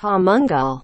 [0.00, 0.80] Pamungal.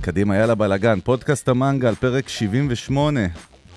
[0.00, 3.20] קדימה, יאללה בלאגן, פודקאסט המנגל, פרק 78.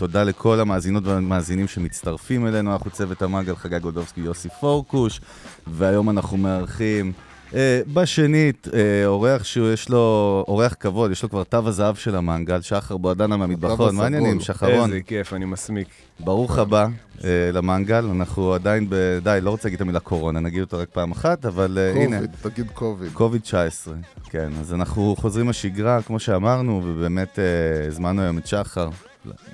[0.02, 5.22] תודה לכל המאזינות והמאזינים שמצטרפים אלינו, אנחנו צוות המנגל, חגי גולדובסקי, יוסי פורקוש,
[5.68, 7.12] והיום אנחנו מארחים
[7.54, 12.62] אה, בשנית אה, אורח שיש לו, אורח כבוד, יש לו כבר תו הזהב של המנגל,
[12.62, 14.90] שחר בועדנה מהמטבחון, מה העניינים, שחרון?
[14.90, 15.88] איזה כיף, אני מסמיק.
[16.20, 16.88] ברוך הבא
[17.24, 19.20] אה, למנגל, אנחנו עדיין ב...
[19.24, 22.18] די, לא רוצה להגיד את המילה קורונה, נגיד אותו רק פעם אחת, אבל אה, הנה.
[22.18, 23.14] קוביד, תגיד קוביד.
[23.14, 23.94] קוביד 19,
[24.30, 24.50] כן.
[24.60, 28.90] אז אנחנו חוזרים לשגרה, כמו שאמרנו, ובאמת אה, הזמנו היום את שחר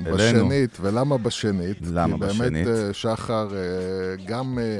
[0.06, 0.18] אלינו.
[0.46, 1.78] בשנית, ולמה בשנית?
[1.92, 2.52] למה כי בשנית?
[2.52, 3.62] באמת אה, שחר אה,
[4.26, 4.80] גם אה,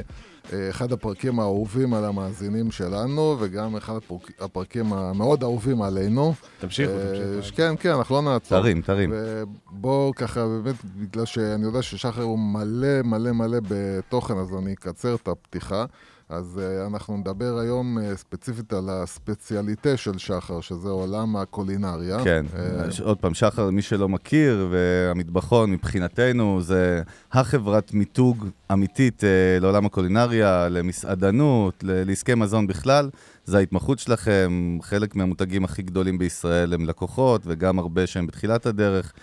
[0.70, 6.34] אחד הפרקים האהובים על המאזינים שלנו, וגם אחד הפרק- הפרקים המאוד אהובים עלינו.
[6.60, 6.92] תמשיכו,
[7.40, 7.58] תמשיכו.
[7.58, 8.60] כן, כן, אנחנו לא נעצור.
[8.62, 9.14] תרים, תרים.
[9.14, 15.16] ובואו ככה, באמת, בגלל שאני יודע ששחר הוא מלא מלא מלא בתוכן, אז אני אקצר
[15.16, 15.86] את הפתיחה.
[16.30, 22.24] אז uh, אנחנו נדבר היום uh, ספציפית על הספציאליטה של שחר, שזה עולם הקולינריה.
[22.24, 22.46] כן,
[22.92, 29.30] ש- עוד פעם, שחר, מי שלא מכיר, והמטבחון מבחינתנו זה החברת מיתוג אמיתית אה,
[29.62, 33.10] לעולם הקולינריה, למסעדנות, לעסקי מזון בכלל.
[33.46, 39.14] זה ההתמחות שלכם, חלק מהמותגים הכי גדולים בישראל הם לקוחות, וגם הרבה שהם בתחילת הדרך.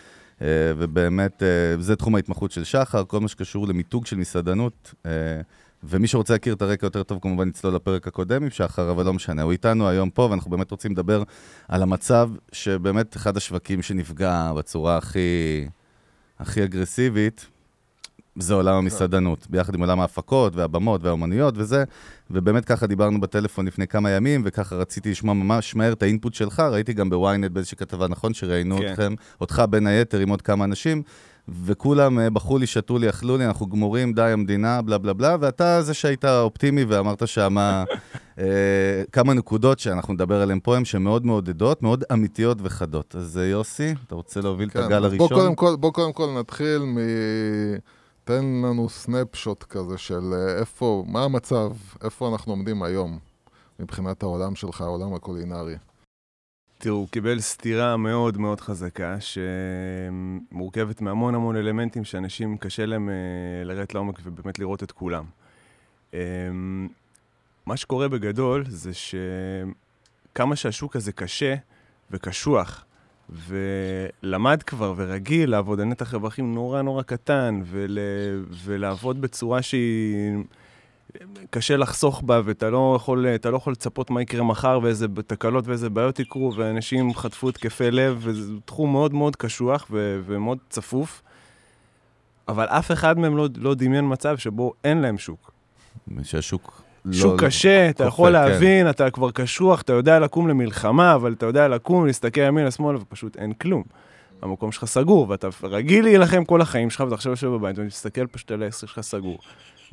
[0.42, 0.46] אה,
[0.78, 4.94] ובאמת, אה, זה תחום ההתמחות של שחר, כל מה שקשור למיתוג של מסעדנות.
[5.88, 9.12] ומי שרוצה להכיר את הרקע יותר טוב, כמובן יצלול לפרק הקודם עם שחר, אבל לא
[9.12, 11.22] משנה, הוא איתנו היום פה, ואנחנו באמת רוצים לדבר
[11.68, 15.66] על המצב שבאמת אחד השווקים שנפגע בצורה הכי,
[16.38, 17.46] הכי אגרסיבית,
[18.38, 21.84] זה עולם המסעדנות, ביחד עם עולם ההפקות והבמות והאומנויות וזה,
[22.30, 26.60] ובאמת ככה דיברנו בטלפון לפני כמה ימים, וככה רציתי לשמוע ממש מהר את האינפוט שלך,
[26.60, 28.92] ראיתי גם בוויינט באיזושהי כתבה, נכון, שראיינו כן.
[28.92, 31.02] אתכם, אותך בין היתר עם עוד כמה אנשים,
[31.48, 35.36] וכולם אה, בכו לי, שתו לי, אכלו לי, אנחנו גמורים, די המדינה, בלה בלה בלה,
[35.40, 37.84] ואתה זה שהיית אופטימי ואמרת שמה
[38.38, 43.16] אה, כמה נקודות שאנחנו נדבר עליהן פה, הן שמאוד מעודדות, מאוד אמיתיות וחדות.
[43.18, 45.28] אז אה, יוסי, אתה רוצה להוביל את כן, הגל אז הראשון?
[45.28, 46.98] בוא קודם כל, בוא קודם כל נתחיל מ...
[48.24, 51.72] תן לנו סנפשוט כזה של אה, איפה, מה המצב,
[52.04, 53.18] איפה אנחנו עומדים היום
[53.80, 55.74] מבחינת העולם שלך, העולם הקולינרי.
[56.78, 59.16] תראו, הוא קיבל סתירה מאוד מאוד חזקה,
[60.50, 65.24] שמורכבת מהמון המון אלמנטים שאנשים קשה להם אה, לרדת לעומק ובאמת לראות את כולם.
[66.14, 66.20] אה,
[67.66, 68.90] מה שקורה בגדול זה
[70.32, 71.54] שכמה שהשוק הזה קשה
[72.10, 72.84] וקשוח,
[73.30, 77.98] ולמד כבר ורגיל לעבוד על נתח רווחים נורא נורא קטן, ול,
[78.64, 80.44] ולעבוד בצורה שהיא...
[81.50, 85.66] קשה לחסוך בה, ואתה לא יכול, אתה לא יכול לצפות מה יקרה מחר, ואיזה תקלות
[85.68, 91.22] ואיזה בעיות יקרו, ואנשים חטפו התקפי לב, וזה תחום מאוד מאוד קשוח ו- ומאוד צפוף.
[92.48, 95.52] אבל אף אחד מהם לא, לא דמיין מצב שבו אין להם שוק.
[96.22, 97.12] שהשוק לא...
[97.12, 98.32] שוק לא- קשה, אתה כופה, יכול כן.
[98.32, 102.98] להבין, אתה כבר קשוח, אתה יודע לקום למלחמה, אבל אתה יודע לקום, להסתכל ימינה, שמאלה,
[102.98, 103.82] ופשוט אין כלום.
[104.42, 108.26] המקום שלך סגור, ואתה רגיל להילחם כל החיים שלך, ואתה עכשיו יושב בבית, ואתה מסתכל
[108.26, 109.38] פשוט על העסק שלך סגור.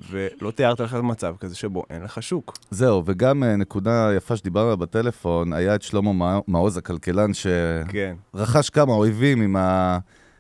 [0.10, 2.58] ולא תיארת לך מצב כזה שבו אין לך שוק.
[2.72, 7.32] זהו, וגם אה, נקודה יפה שדיברנו בטלפון, היה את שלמה מע- מעוז, הכלכלן,
[7.90, 8.16] כן.
[8.36, 9.56] שרכש כמה אויבים עם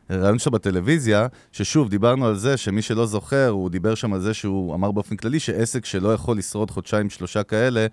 [0.09, 4.33] הרעיון שלו בטלוויזיה, ששוב, דיברנו על זה שמי שלא זוכר, הוא דיבר שם על זה
[4.33, 7.88] שהוא אמר באופן כללי שעסק שלא יכול לשרוד חודשיים, שלושה כאלה,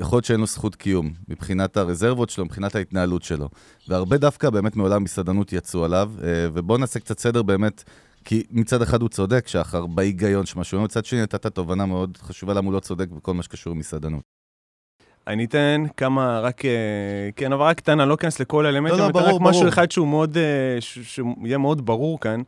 [0.00, 3.48] יכול להיות שאין לו זכות קיום, מבחינת הרזרבות שלו, מבחינת ההתנהלות שלו.
[3.88, 7.84] והרבה דווקא באמת מעולם המסעדנות יצאו עליו, אה, ובואו נעשה קצת סדר באמת,
[8.24, 12.54] כי מצד אחד הוא צודק, שחר, בהיגיון של משהו, מצד שני נתת תובנה מאוד חשובה
[12.54, 14.22] למה הוא לא צודק בכל מה שקשור למסעדנות.
[15.26, 19.28] אני אתן כמה, רק, אה, כן, הבהרה קטנה, לא אכנס לכל האלמנטים, לא, אתן ברור,
[19.28, 19.68] רק משהו ברור.
[19.68, 22.42] אחד שהוא מאוד, אה, שיהיה מאוד ברור כאן.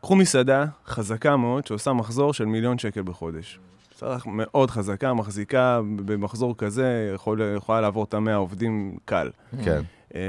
[0.00, 3.58] קחו מסעדה חזקה מאוד, שעושה מחזור של מיליון שקל בחודש.
[3.94, 9.30] מסעדה מאוד חזקה, מחזיקה במחזור כזה, יכול, יכולה לעבור את המאה עובדים קל.
[9.64, 9.80] כן.
[10.14, 10.20] אה,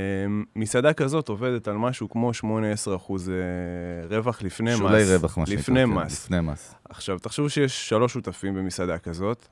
[0.56, 3.36] מסעדה כזאת עובדת על משהו כמו 8-10 אחוז אה,
[4.18, 4.78] רווח לפני מס.
[4.78, 5.62] שולי רווח, מה שנקרא.
[5.62, 6.26] לפני כן, מס.
[6.26, 6.76] לפני מס.
[6.90, 9.48] עכשיו, תחשבו שיש שלוש שותפים במסעדה כזאת,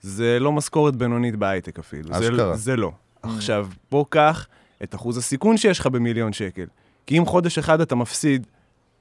[0.00, 2.14] זה לא משכורת בינונית בהייטק אפילו.
[2.14, 2.56] זה, אשכרה.
[2.56, 2.92] זה לא.
[3.22, 4.46] עכשיו, בוא קח
[4.82, 6.66] את אחוז הסיכון שיש לך במיליון שקל.
[7.06, 8.46] כי אם חודש אחד אתה מפסיד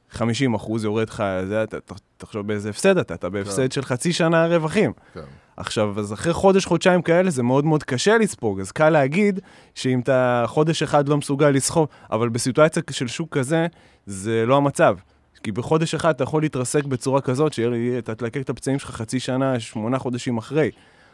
[0.09, 1.77] 50 אחוז, יורד לך, זה, אתה,
[2.17, 4.93] תחשוב באיזה הפסד אתה, אתה בהפסד של חצי שנה רווחים.
[5.13, 5.21] כן.
[5.57, 9.39] עכשיו, אז אחרי חודש, חודשיים כאלה, זה מאוד מאוד קשה לספוג, אז קל להגיד
[9.75, 13.67] שאם אתה חודש אחד לא מסוגל לסחוב, אבל בסיטואציה של שוק כזה,
[14.05, 14.97] זה לא המצב.
[15.43, 19.59] כי בחודש אחד אתה יכול להתרסק בצורה כזאת, שאתה תלקק את הפצעים שלך חצי שנה,
[19.59, 20.71] שמונה חודשים אחרי.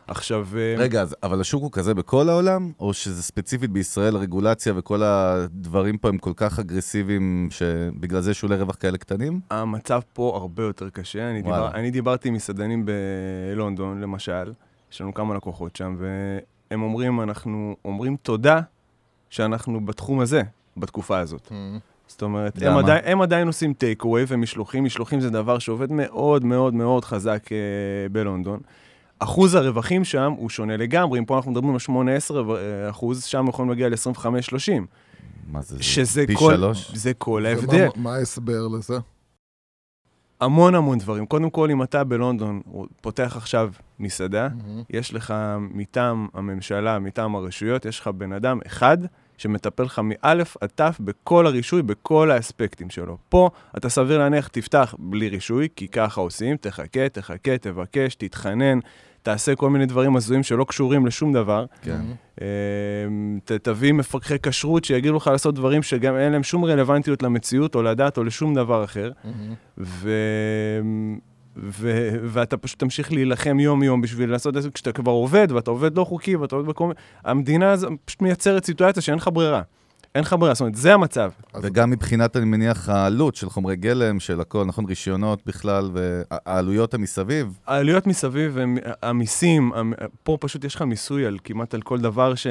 [0.08, 0.48] עכשיו...
[0.58, 5.04] אה, רגע, אז, אבל השוק הוא כזה בכל העולם, או שזה ספציפית בישראל, הרגולציה וכל
[5.04, 9.40] הדברים פה הם כל כך אגרסיביים, שבגלל זה שולי רווח כאלה קטנים?
[9.50, 11.30] המצב פה הרבה יותר קשה.
[11.30, 14.54] אני, דיבר, אני דיברתי עם מסעדנים בלונדון, למשל,
[14.92, 18.62] יש לנו כמה לקוחות שם, והם אומרים, אנחנו אומרים תודה
[19.30, 20.42] שאנחנו בתחום הזה,
[20.78, 21.48] בתקופה הזאת.
[21.48, 21.80] Mm-hmm.
[22.08, 26.46] זאת אומרת, הם עדיין, הם עדיין עושים טייק אווי ומשלוחים, משלוחים זה דבר שעובד מאוד
[26.46, 27.52] מאוד מאוד חזק uh,
[28.12, 28.60] בלונדון.
[29.24, 31.80] אחוז הרווחים שם הוא שונה לגמרי, אם פה אנחנו מדברים על
[32.30, 34.82] 8-10 אה, אחוז, שם יכולים להגיע ל-25-30.
[35.52, 36.92] מה זה, שזה פי כל, שלוש?
[36.96, 37.88] זה כל ההבדל.
[37.96, 38.98] מה ההסבר לזה?
[40.42, 41.26] המון המון דברים.
[41.26, 42.62] קודם כל, אם אתה בלונדון
[43.02, 44.84] פותח עכשיו מסעדה, mm-hmm.
[44.90, 48.98] יש לך מטעם הממשלה, מטעם הרשויות, יש לך בן אדם אחד
[49.38, 53.18] שמטפל לך מאלף עד תף בכל הרישוי, בכל האספקטים שלו.
[53.30, 58.80] פה אתה סביר להניח תפתח בלי רישוי, כי ככה עושים, תחכה, תחכה, תבקש, תתחנן,
[59.24, 61.66] תעשה כל מיני דברים הזויים שלא קשורים לשום דבר.
[61.82, 62.02] כן.
[62.42, 67.76] אמ, ת, תביא מפקחי כשרות שיגידו לך לעשות דברים שגם אין להם שום רלוונטיות למציאות
[67.76, 69.12] או לדת או לשום דבר אחר.
[69.78, 70.10] ו...
[71.58, 75.98] ו- ואתה פשוט תמשיך להילחם יום-יום בשביל לעשות את זה כשאתה כבר עובד, ואתה עובד
[75.98, 76.96] לא חוקי, ואתה עובד בכל מיני...
[77.26, 79.62] המדינה הזו פשוט מייצרת סיטואציה שאין לך ברירה.
[80.16, 81.32] אין לך ברירה, זאת אומרת, זה המצב.
[81.62, 87.60] וגם מבחינת, אני מניח, העלות של חומרי גלם, של הכל, נכון, רישיונות בכלל, והעלויות המסביב.
[87.68, 88.58] העלויות מסביב,
[89.02, 89.72] המיסים,
[90.24, 92.48] פה פשוט יש לך מיסוי על כמעט על כל דבר ש...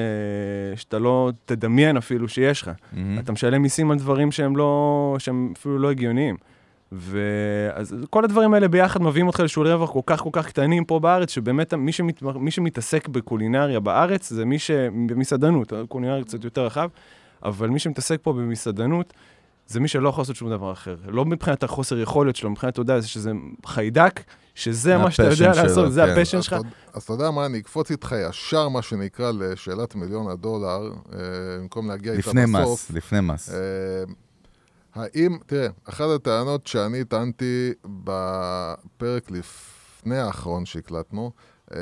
[0.77, 2.69] שאתה לא תדמיין אפילו שיש לך.
[2.69, 2.97] Mm-hmm.
[3.19, 6.37] אתה משלם מיסים על דברים שהם לא, שהם אפילו לא הגיוניים.
[6.93, 11.01] ואז כל הדברים האלה ביחד מביאים אותך לשולי רווח כל כך כל כך קטנים פה
[11.01, 16.89] בארץ, שבאמת מי, שמת, מי שמתעסק בקולינריה בארץ זה מי שבמסעדנות, קולינריה קצת יותר רחב,
[17.45, 19.13] אבל מי שמתעסק פה במסעדנות,
[19.67, 20.97] זה מי שלא יכול לעשות שום דבר אחר.
[21.07, 23.31] לא מבחינת החוסר יכולת שלו, מבחינת, אתה יודע, שזה
[23.67, 24.21] חיידק,
[24.55, 26.13] שזה מה שאתה יודע שלו, לעשות, זה כן.
[26.13, 26.57] ה passion שלך.
[26.93, 31.19] אז אתה יודע מה, אני אקפוץ איתך ישר, מה שנקרא, לשאלת מיליון הדולר, אה,
[31.61, 32.35] במקום להגיע איתה בסוף.
[32.35, 33.51] לפני מס, לפני מס.
[33.51, 34.05] אה,
[34.95, 41.31] האם, תראה, אחת הטענות שאני טענתי בפרק לפני האחרון שהקלטנו,
[41.75, 41.79] אה,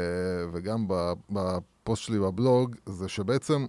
[0.53, 0.87] וגם
[1.31, 3.67] בפוסט שלי בבלוג, זה שבעצם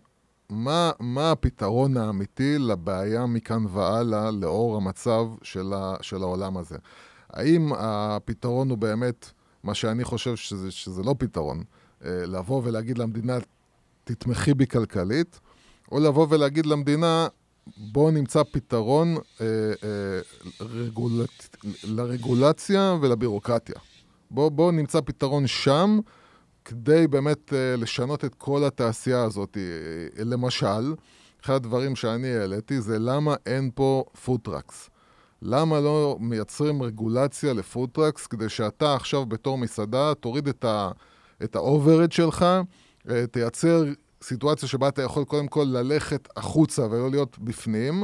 [0.51, 6.77] מה, מה הפתרון האמיתי לבעיה מכאן והלאה לאור המצב של, ה, של העולם הזה?
[7.29, 9.31] האם הפתרון הוא באמת
[9.63, 11.63] מה שאני חושב שזה, שזה לא פתרון,
[12.05, 13.37] אה, לבוא ולהגיד למדינה,
[14.03, 15.39] תתמכי בי כלכלית,
[15.91, 17.27] או לבוא ולהגיד למדינה,
[17.77, 19.45] בואו נמצא פתרון אה,
[19.83, 20.19] אה,
[20.61, 21.49] רגולצ...
[21.83, 23.75] לרגולציה ולבירוקרטיה.
[24.31, 25.99] בואו בוא נמצא פתרון שם,
[26.65, 29.57] כדי באמת אה, לשנות את כל התעשייה הזאת.
[29.57, 30.93] אה, למשל,
[31.43, 34.89] אחד הדברים שאני העליתי זה למה אין פה food trucks.
[35.41, 40.91] למה לא מייצרים רגולציה ל food trucks כדי שאתה עכשיו בתור מסעדה תוריד את, ה,
[41.43, 42.45] את ה overhead שלך,
[43.09, 43.83] אה, תייצר
[44.23, 48.03] סיטואציה שבה אתה יכול קודם כל ללכת החוצה ולא להיות בפנים,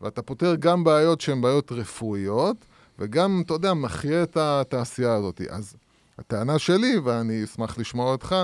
[0.00, 2.56] ואתה פותר גם בעיות שהן בעיות רפואיות,
[2.98, 5.40] וגם, אתה יודע, מחיה את התעשייה הזאת.
[5.50, 5.76] אז
[6.18, 8.36] הטענה שלי, ואני אשמח לשמוע אותך,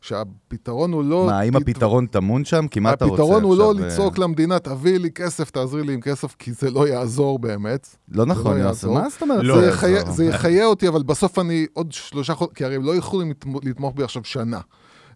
[0.00, 1.26] שהפתרון הוא לא...
[1.26, 1.68] מה, האם תת...
[1.68, 2.68] הפתרון טמון שם?
[2.68, 3.36] כי מה אתה רוצה עכשיו?
[3.36, 6.88] הפתרון הוא לא לצעוק למדינה, תביאי לי כסף, תעזרי לי עם כסף, כי זה לא
[6.88, 7.88] יעזור באמת.
[8.08, 8.94] לא נכון, לא יעזור.
[8.94, 9.44] מה זאת אומרת?
[9.44, 12.84] לא זה, יחיה, זה יחיה אותי, אבל בסוף אני עוד שלושה חודשים, כי הרי הם
[12.84, 13.32] לא יכולים
[13.62, 14.60] לתמוך בי עכשיו שנה.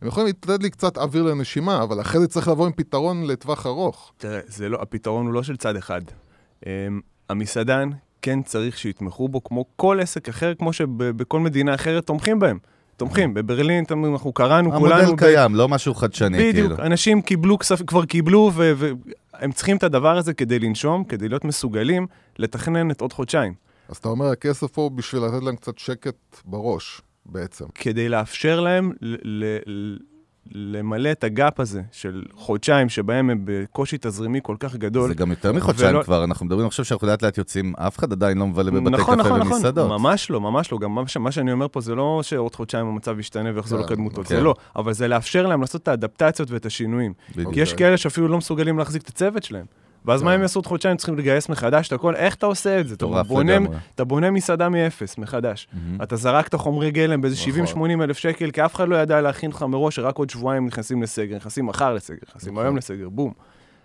[0.03, 3.67] הם יכולים לתת לי קצת אוויר לנשימה, אבל אחרי זה צריך לבוא עם פתרון לטווח
[3.67, 4.13] ארוך.
[4.17, 6.03] תראה, זה לא, הפתרון הוא לא של צד אחד.
[6.61, 6.67] Um,
[7.29, 7.91] המסעדן
[8.23, 12.59] כן צריך שיתמכו בו כמו כל עסק אחר, כמו שבכל מדינה אחרת תומכים בהם.
[12.97, 15.09] תומכים, בברלין אנחנו קראנו המודל כולנו...
[15.09, 15.57] המודל קיים, ב...
[15.57, 16.67] לא משהו חדשני, בדיוק, כאילו.
[16.67, 21.45] בדיוק, אנשים קיבלו כסף, כבר קיבלו, והם צריכים את הדבר הזה כדי לנשום, כדי להיות
[21.45, 22.07] מסוגלים
[22.39, 23.55] לתכנן את עוד חודשיים.
[23.89, 26.15] אז אתה אומר, הכסף פה בשביל לתת להם קצת שקט
[26.45, 27.03] בראש.
[27.27, 27.65] בעצם.
[27.75, 28.93] כדי לאפשר להם
[30.51, 35.09] למלא את הגאפ הזה של חודשיים שבהם הם בקושי תזרימי כל כך גדול.
[35.09, 36.03] זה גם יותר מחודשיים ולא...
[36.03, 39.19] כבר, אנחנו מדברים עכשיו שאנחנו לאט לאט יוצאים, אף אחד עדיין לא מבלה בבתי נכון,
[39.19, 39.87] קפה נכון, ומסעדות.
[39.87, 40.79] נכון, ממש לא, ממש לא.
[40.79, 44.23] גם מה, מה שאני אומר פה זה לא שעוד חודשיים המצב ישתנה ויחזור כן, לקדמותו,
[44.23, 44.29] כן.
[44.29, 44.55] זה לא.
[44.77, 47.13] אבל זה לאפשר להם לעשות את האדפטציות ואת השינויים.
[47.31, 47.55] בדיוק.
[47.55, 49.67] כי יש כאלה שאפילו לא מסוגלים להחזיק את הצוות שלהם.
[50.05, 50.35] ואז מה כן.
[50.35, 50.97] הם יעשו עוד חודשיים?
[50.97, 52.15] צריכים לגייס מחדש את הכל?
[52.15, 52.95] איך אתה עושה את זה?
[52.95, 53.57] אתה בונה,
[53.95, 55.69] אתה בונה מסעדה מאפס, מחדש.
[56.03, 58.03] אתה זרקת חומרי גלם באיזה 70-80 נכון.
[58.03, 61.37] אלף שקל, כי אף אחד לא ידע להכין לך מראש שרק עוד שבועיים נכנסים לסגר,
[61.37, 62.65] נכנסים מחר לסגר, נכנסים נכון.
[62.65, 63.33] היום לסגר, בום.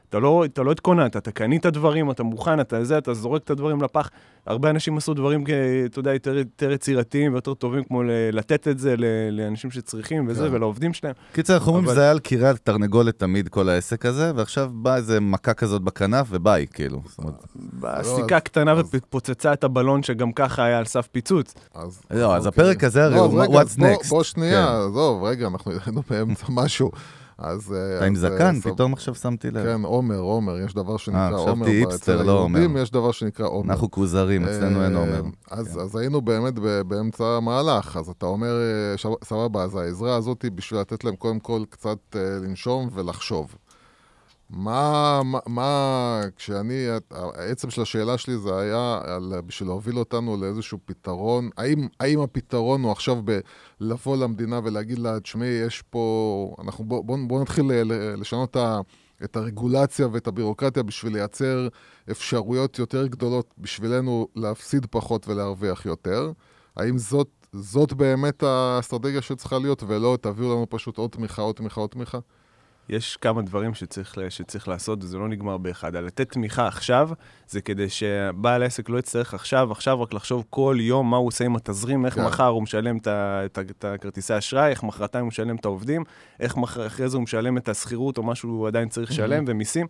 [0.10, 3.50] אתה לא, אתה לא התכוננת, אתה קנית דברים, אתה מוכן, אתה זה, אתה זורק את
[3.50, 4.10] הדברים לפח.
[4.46, 5.44] הרבה אנשים עשו דברים,
[5.86, 8.96] אתה יודע, יותר, יותר יצירתיים ויותר טובים, כמו לתת את זה
[9.32, 10.54] לאנשים שצריכים וזה, כן.
[10.54, 11.14] ולעובדים שלהם.
[11.32, 11.94] קיצר, אנחנו אומרים אבל...
[11.94, 16.28] שזה היה על קירי התרנגולת תמיד, כל העסק הזה, ועכשיו באה איזה מכה כזאת בכנף
[16.30, 17.02] וביי, כאילו.
[18.02, 18.90] סיכה קטנה אז...
[18.94, 21.54] ופוצצה את הבלון שגם ככה היה על סף פיצוץ.
[21.76, 22.64] אז, לא, אז אוקיי.
[22.64, 24.08] הפרק הזה הרי לא, הוא what's next.
[24.10, 24.90] בוא שנייה, כן.
[24.90, 26.92] עזוב, רגע, אנחנו היינו באמצע משהו.
[27.38, 27.76] אז...
[27.98, 28.60] אתה עם אה, זקן?
[28.60, 29.64] פתאום עכשיו שמתי לב.
[29.64, 31.66] כן, עומר, עומר, יש דבר שנקרא עומר.
[31.66, 32.60] חשבתי היפסטר, לא עומר.
[32.80, 33.74] יש דבר שנקרא עומר.
[33.74, 35.22] אנחנו כוזרים, אצלנו אין עומר.
[35.52, 35.80] אה, כן.
[35.80, 36.54] אז היינו באמת
[36.88, 41.40] באמצע המהלך, אז אתה אומר, אה, סבבה, אז העזרה הזאת היא בשביל לתת להם קודם
[41.40, 43.56] כל קצת לנשום ולחשוב.
[44.50, 50.80] מה, מה, מה, כשאני, העצם של השאלה שלי זה היה על, בשביל להוביל אותנו לאיזשהו
[50.86, 53.18] פתרון, האם, האם הפתרון הוא עכשיו
[53.80, 57.72] לבוא למדינה ולהגיד לה, תשמעי, יש פה, אנחנו בוא, בוא, בוא נתחיל
[58.18, 58.80] לשנות ה,
[59.24, 61.68] את הרגולציה ואת הבירוקרטיה בשביל לייצר
[62.12, 66.32] אפשרויות יותר גדולות בשבילנו להפסיד פחות ולהרוויח יותר?
[66.78, 71.82] האם זאת, זאת באמת האסטרטגיה שצריכה להיות, ולא תביאו לנו פשוט עוד תמיכה, עוד תמיכה,
[71.82, 72.20] עוד תמיכה?
[72.90, 75.96] יש כמה דברים שצריך, שצריך לעשות, וזה לא נגמר באחד.
[75.96, 77.10] על לתת תמיכה עכשיו,
[77.48, 81.46] זה כדי שבעל העסק לא יצטרך עכשיו, עכשיו רק לחשוב כל יום מה הוא עושה
[81.46, 82.26] עם התזרים, איך כן.
[82.26, 86.04] מחר הוא משלם את הכרטיסי אשראי, איך מחרתיים הוא משלם את העובדים,
[86.40, 89.88] איך מחר, אחרי זה הוא משלם את השכירות או מה שהוא עדיין צריך לשלם, ומיסים.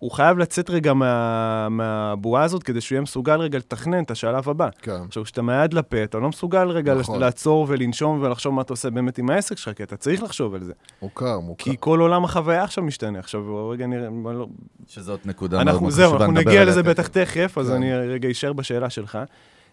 [0.00, 4.48] הוא חייב לצאת רגע מה, מהבועה הזאת כדי שהוא יהיה מסוגל רגע לתכנן את השלב
[4.48, 4.68] הבא.
[4.82, 5.00] כן.
[5.06, 7.20] עכשיו, כשאתה מהיד לפה, אתה לא מסוגל רגע נכון.
[7.20, 10.64] לעצור ולנשום ולחשוב מה אתה עושה באמת עם העסק שלך, כי אתה צריך לחשוב על
[10.64, 10.72] זה.
[11.02, 11.64] מוכר, מוכר.
[11.64, 13.18] כי כל עולם החוויה עכשיו משתנה.
[13.18, 14.08] עכשיו, רגע נראה...
[14.24, 14.46] לא...
[14.88, 17.74] שזאת נקודה אנחנו, מאוד זהו, אנחנו נגיע לזה בטח תכף, אז כן.
[17.74, 19.18] אני רגע אשאר בשאלה שלך.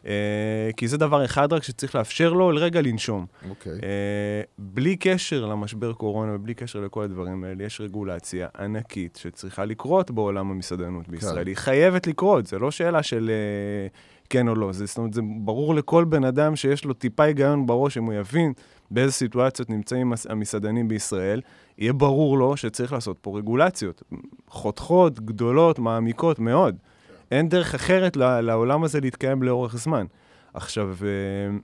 [0.03, 0.07] Uh,
[0.77, 3.25] כי זה דבר אחד רק שצריך לאפשר לו לרגע לנשום.
[3.49, 3.71] אוקיי.
[3.71, 3.75] Okay.
[3.75, 3.83] Uh,
[4.57, 10.51] בלי קשר למשבר קורונה ובלי קשר לכל הדברים האלה, יש רגולציה ענקית שצריכה לקרות בעולם
[10.51, 11.11] המסעדנות כן.
[11.11, 11.45] בישראל.
[11.45, 11.47] Okay.
[11.47, 13.31] היא חייבת לקרות, זה לא שאלה של
[13.91, 14.71] uh, כן או לא.
[14.71, 18.13] זה, זאת אומרת, זה ברור לכל בן אדם שיש לו טיפה היגיון בראש, אם הוא
[18.13, 18.53] יבין
[18.91, 21.41] באיזה סיטואציות נמצאים המסעדנים בישראל,
[21.77, 24.03] יהיה ברור לו שצריך לעשות פה רגולציות.
[24.47, 26.75] חותכות, גדולות, מעמיקות מאוד.
[27.31, 30.05] אין דרך אחרת לעולם הזה להתקיים לאורך זמן.
[30.53, 31.57] עכשיו, אה,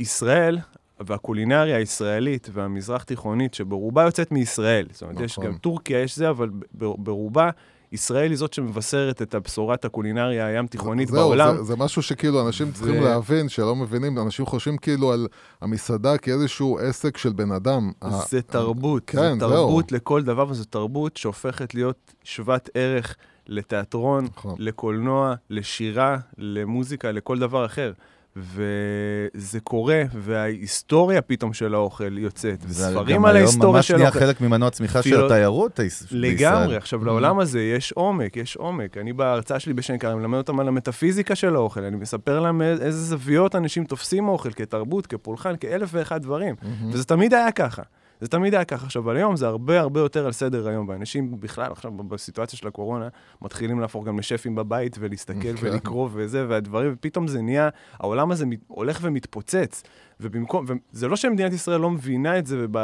[0.00, 0.58] ישראל
[1.00, 5.24] והקולינריה הישראלית והמזרח תיכונית, שברובה יוצאת מישראל, זאת אומרת, נכון.
[5.24, 7.50] יש גם טורקיה, יש זה, אבל ברובה...
[7.92, 11.56] ישראל היא זאת שמבשרת את הבשורת הקולינריה הים תיכונית זהו, בעולם.
[11.56, 12.72] זה, זה משהו שכאילו אנשים ו...
[12.72, 15.26] צריכים להבין, שלא מבינים, אנשים חושבים כאילו על
[15.60, 17.92] המסעדה כאיזשהו עסק של בן אדם.
[18.28, 19.96] זה תרבות, כן, זה תרבות זהו.
[19.96, 23.16] לכל דבר, וזו תרבות שהופכת להיות שוות ערך
[23.46, 24.54] לתיאטרון, נכון.
[24.58, 27.92] לקולנוע, לשירה, למוזיקה, לכל דבר אחר.
[28.36, 34.06] וזה קורה, וההיסטוריה פתאום של האוכל יוצאת, וספרים על ההיסטוריה של האוכל.
[34.06, 36.20] ממש נהיה חלק ממנוע צמיחה של התיירות בישראל.
[36.20, 37.06] לגמרי, עכשיו mm-hmm.
[37.06, 38.96] לעולם הזה יש עומק, יש עומק.
[38.96, 42.92] אני בהרצאה שלי בשנקר, אני מלמד אותם על המטאפיזיקה של האוכל, אני מספר להם איזה
[42.92, 46.54] זוויות אנשים תופסים אוכל, כתרבות, כפולחן, כאלף ואחד דברים.
[46.62, 46.92] Mm-hmm.
[46.92, 47.82] וזה תמיד היה ככה.
[48.24, 48.86] זה תמיד היה ככה.
[48.86, 52.68] עכשיו, אבל היום זה הרבה הרבה יותר על סדר היום, ואנשים בכלל, עכשיו, בסיטואציה של
[52.68, 53.08] הקורונה,
[53.42, 55.54] מתחילים להפוך גם לשפים בבית ולהסתכל כן.
[55.60, 57.68] ולקרוא וזה, והדברים, ופתאום זה נהיה,
[58.00, 59.82] העולם הזה הולך ומתפוצץ.
[60.24, 62.78] ובמקום, וזה לא שמדינת ישראל לא מבינה את זה, וב,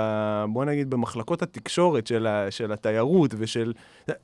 [0.53, 3.73] בוא נגיד, במחלקות התקשורת של, ה, של התיירות ושל...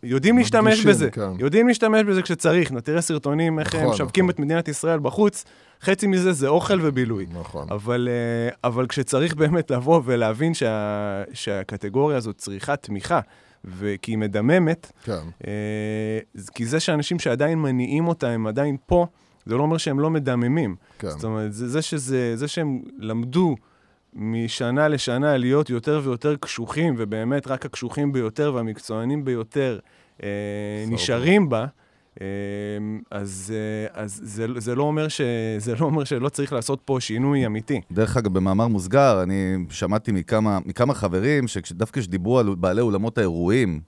[0.02, 1.30] יודעים להשתמש בזה, כן.
[1.38, 2.73] יודעים להשתמש בזה כשצריך.
[2.73, 4.35] תראה סרטונים, איך נכון, הם משווקים נכון.
[4.35, 5.44] את מדינת ישראל בחוץ,
[5.82, 7.26] חצי מזה זה אוכל ובילוי.
[7.40, 7.66] נכון.
[7.70, 13.20] אבל, אה, אבל כשצריך באמת לבוא ולהבין שה, שהקטגוריה הזאת צריכה תמיכה,
[13.64, 15.12] וכי היא מדממת, כן.
[15.46, 16.18] אה,
[16.54, 19.06] כי זה שאנשים שעדיין מניעים אותה, הם עדיין פה,
[19.47, 20.76] זה לא אומר שהם לא מדממים.
[20.99, 21.09] כן.
[21.09, 23.57] זאת אומרת, זה, זה, שזה, זה שהם למדו
[24.15, 29.79] משנה לשנה להיות יותר ויותר קשוחים, ובאמת רק הקשוחים ביותר והמקצוענים ביותר
[30.23, 30.29] אה,
[30.87, 31.67] נשארים בה,
[32.21, 32.26] אה,
[33.11, 35.21] אז, אה, אז זה, זה, לא אומר ש,
[35.59, 37.81] זה לא אומר שלא צריך לעשות פה שינוי אמיתי.
[37.93, 43.81] דרך אגב, במאמר מוסגר, אני שמעתי מכמה, מכמה חברים, שדווקא כשדיברו על בעלי אולמות האירועים,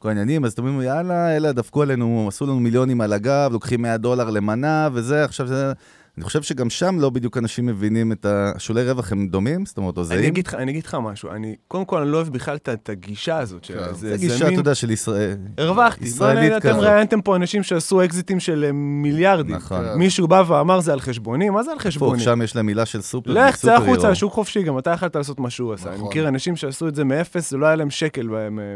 [0.00, 3.82] כל העניינים, אז אתם אומרים, יאללה, אלה דפקו עלינו, עשו לנו מיליונים על הגב, לוקחים
[3.82, 5.72] 100 דולר למנה וזה, עכשיו זה...
[6.20, 9.66] אני חושב שגם שם לא בדיוק אנשים מבינים את השולי רווח, הם דומים?
[9.66, 10.20] זאת אומרת, או זהים?
[10.20, 12.88] אני אגיד לך, אני אגיד לך משהו, אני, קודם כל, אני לא אוהב בכלל את
[12.88, 13.66] הגישה הזאת.
[13.66, 13.74] כן.
[13.92, 15.36] זה, זה גישה, אתה יודע, של ישראל.
[15.58, 16.04] הרווחתי.
[16.04, 16.64] ישראלית כזאת.
[16.66, 19.56] אתם ראיינתם פה אנשים שעשו אקזיטים של אה, מיליארדים.
[19.56, 19.98] נכון.
[19.98, 21.50] מישהו בא ואמר, זה על חשבוני?
[21.50, 22.20] מה זה על חשבוני?
[22.20, 25.40] שם יש להם מילה של סופר, לך, צא החוצה, שוק חופשי, גם אתה יכולת לעשות
[25.40, 25.88] מה שהוא עשה.
[25.88, 26.08] אני נכון.
[26.08, 28.28] מכיר אנשים שעשו את זה מאפס, זה לא היה להם שקל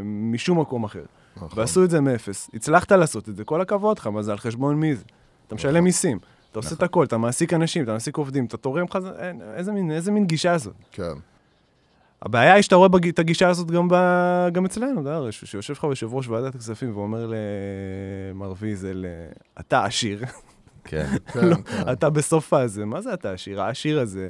[0.04, 1.04] משום מקום אחר.
[1.36, 1.48] נכון.
[1.56, 2.50] ועשו את זה מאפס.
[2.54, 5.04] הצלחת לעשות את זה, כל הכבוד לך, מה זה על חשבון מי זה?
[5.46, 6.18] אתה משלם מיסים.
[6.54, 6.84] אתה עושה את נכון.
[6.84, 8.98] הכל, אתה מעסיק אנשים, אתה מעסיק עובדים, אתה תורם לך,
[9.54, 10.74] איזה מין, איזה מין גישה זאת.
[10.92, 11.12] כן.
[12.22, 13.08] הבעיה היא שאתה רואה בג...
[13.08, 13.94] את הגישה הזאת גם, ב...
[14.52, 17.30] גם אצלנו, אתה יודע, שיושב לך יושב ראש ועדת הכספים ואומר
[18.32, 19.06] למר ויזל,
[19.60, 20.24] אתה עשיר.
[20.84, 21.06] כן.
[21.32, 21.92] כן, לא, כן.
[21.92, 23.62] אתה בסוף הזה, מה זה אתה עשיר?
[23.62, 24.28] העשיר הזה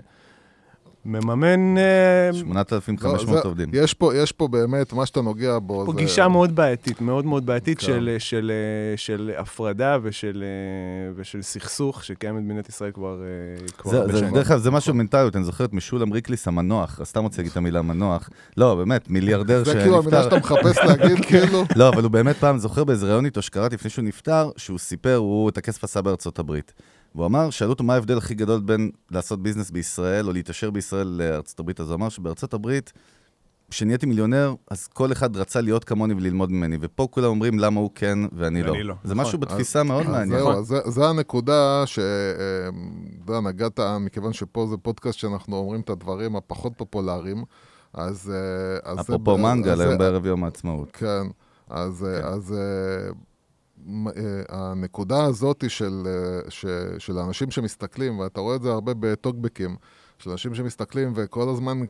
[1.07, 1.75] מממן...
[1.75, 3.69] לא, אה, 8,500 זה- עובדים.
[3.73, 5.99] יש פה, יש פה באמת, מה שאתה נוגע בו, פה זה...
[5.99, 7.87] גישה מאוד בעייתית, מאוד מאוד בעייתית כן.
[7.87, 8.53] של, של,
[8.97, 14.19] של הפרדה ושל, אה, ושל סכסוך שקיימת במדינת ישראל כבר, אה, כבר זה, הרבה זה,
[14.19, 14.35] שנים.
[14.35, 17.51] דרך אגב, זה משהו מנטליות, אני זוכר את משולם ריקליס המנוח, אז סתם רוצה להגיד
[17.51, 18.31] את המילה מנוח.
[18.57, 20.39] לא, באמת, מיליארדר זה כאילו המילה שנפטר.
[20.41, 21.65] שאתה מחפש להגיד, כאילו...
[21.77, 25.17] לא, אבל הוא באמת פעם, זוכר באיזה ראיון איתו שקראתי לפני שהוא נפטר, שהוא סיפר,
[25.17, 26.73] הוא את הכסף עשה בארצות הברית.
[27.14, 31.06] והוא אמר, שאלו אותו מה ההבדל הכי גדול בין לעשות ביזנס בישראל או להתעשר בישראל
[31.06, 32.92] לארצות הברית, אז הוא אמר שבארצות הברית,
[33.71, 37.90] כשנהייתי מיליונר, אז כל אחד רצה להיות כמוני וללמוד ממני, ופה כולם אומרים למה הוא
[37.94, 38.76] כן ואני לא.
[38.83, 39.26] לא, זה נכון.
[39.26, 40.38] משהו בתפיסה מאוד אז מעניין.
[40.38, 41.99] זהו, אז זה, זה הנקודה ש...
[41.99, 42.04] אה,
[43.25, 47.44] אתה יודע, נגעת, מכיוון שפה זה פודקאסט שאנחנו אומרים את הדברים הפחות פופולריים,
[47.94, 48.33] אז...
[48.35, 50.90] אה, אז אפרופו מנגל, אז היום בערב יום העצמאות.
[50.92, 51.06] כן,
[51.68, 52.23] אז, כן.
[52.23, 52.28] כן.
[52.28, 53.12] אז אה, אה,
[54.49, 56.67] הנקודה הזאת של, אה, ש,
[56.99, 59.76] של האנשים שמסתכלים, ואתה רואה את זה הרבה בטוקבקים,
[60.19, 61.81] של אנשים שמסתכלים וכל הזמן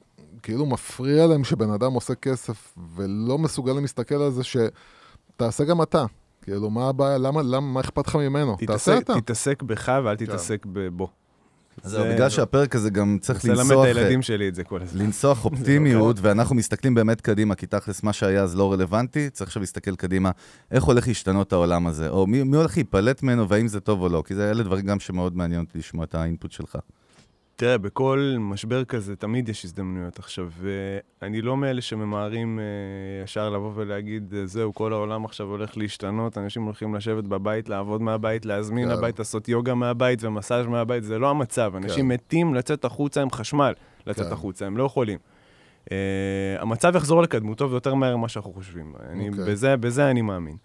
[0.43, 6.05] כאילו מפריע להם שבן אדם עושה כסף ולא מסוגלים להסתכל על זה שתעשה גם אתה.
[6.43, 7.19] כאילו, מה הבעיה?
[7.19, 8.57] למה, למה, מה אכפת לך ממנו?
[8.57, 9.21] תעשה תתעסק, אתה.
[9.21, 11.09] תתעסק בך ואל תתעסק בו.
[11.83, 13.85] אז בגלל שהפרק הזה גם צריך צריך ללמד את לנסוח...
[13.85, 15.01] הילדים שלי את זה כל הזמן.
[15.05, 19.61] לנסוח אופטימיות, ואנחנו מסתכלים באמת קדימה, כי תכלס מה שהיה אז לא רלוונטי, צריך עכשיו
[19.61, 20.31] להסתכל קדימה,
[20.71, 24.09] איך הולך להשתנות העולם הזה, או מי, מי הולך להיפלט ממנו, והאם זה טוב או
[24.09, 26.79] לא, כי זה אלה דברים גם שמאוד מעניין אותי לשמוע את האינפוט שלך.
[27.57, 30.19] תראה, בכל משבר כזה תמיד יש הזדמנויות.
[30.19, 30.51] עכשיו,
[31.23, 36.39] אני לא מאלה שממהרים אה, ישר לבוא ולהגיד, אה, זהו, כל העולם עכשיו הולך להשתנות,
[36.39, 38.97] אנשים הולכים לשבת בבית, לעבוד מהבית, להזמין כן.
[38.97, 41.73] לבית, לעשות יוגה מהבית ומסאז' מהבית, זה לא המצב.
[41.77, 43.73] אנשים מתים לצאת החוצה עם חשמל,
[44.07, 44.33] לצאת כן.
[44.33, 45.19] החוצה, הם לא יכולים.
[45.85, 45.89] Uh,
[46.59, 48.93] המצב יחזור לקדמותו ויותר מהר ממה שאנחנו חושבים.
[49.09, 49.45] אני, אוקיי.
[49.45, 50.57] בזה, בזה אני מאמין.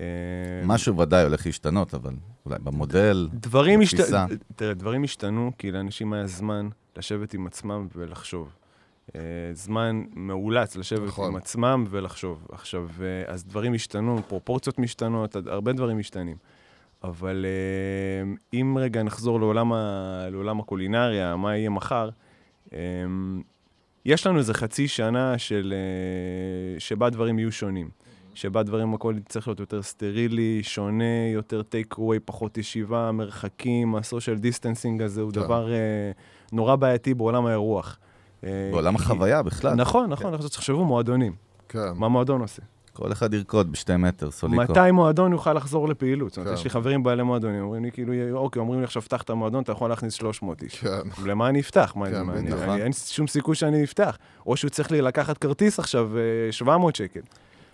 [0.64, 2.14] משהו ודאי הולך להשתנות, אבל
[2.46, 3.94] אולי במודל, דברים, השת...
[3.94, 4.26] בתפיסה.
[4.56, 8.48] תראה, דברים השתנו כי לאנשים היה זמן לשבת עם עצמם ולחשוב.
[9.16, 9.20] אה,
[9.52, 11.30] זמן מאולץ לשבת נכון.
[11.30, 12.46] עם עצמם ולחשוב.
[12.52, 16.36] עכשיו, אה, אז דברים השתנו, פרופורציות משתנות, הרבה דברים משתנים.
[17.04, 20.28] אבל אה, אם רגע נחזור לעולם, ה...
[20.30, 22.10] לעולם הקולינריה, מה יהיה מחר,
[22.72, 22.78] אה,
[24.04, 27.90] יש לנו איזה חצי שנה של, אה, שבה דברים יהיו שונים.
[28.38, 34.00] שבה דברים, הכל צריך להיות יותר סטרילי, שונה, יותר טייק אווי, פחות ישיבה, מרחקים, ה
[34.00, 35.40] social distancing הזה הוא כן.
[35.40, 35.76] דבר אה,
[36.52, 37.98] נורא בעייתי בעולם האירוח.
[38.44, 39.74] אה, בעולם החוויה בכלל.
[39.74, 41.32] נכון, נכון, עכשיו תחשבו מועדונים.
[41.68, 41.92] כן.
[41.94, 42.62] מה מועדון עושה?
[42.92, 44.62] כל אחד ירקוד בשתי מטר, סוליקו.
[44.62, 46.30] מתי מועדון יוכל לחזור לפעילות?
[46.30, 46.54] זאת אומרת, כן.
[46.54, 49.62] יש לי חברים בעלי מועדונים, אומרים לי כאילו, אוקיי, אומרים לי עכשיו, פתח את המועדון,
[49.62, 50.74] אתה יכול להכניס 300 איש.
[50.74, 50.88] כן.
[51.24, 51.92] למה אני אפתח?
[51.96, 52.62] מה, כן, מה, אני, בטח.
[52.62, 54.18] אני, אין שום סיכוי שאני אפתח.
[54.46, 57.20] או שהוא צריך לי לקחת כרטיס עכשיו, אה, 700 שקל.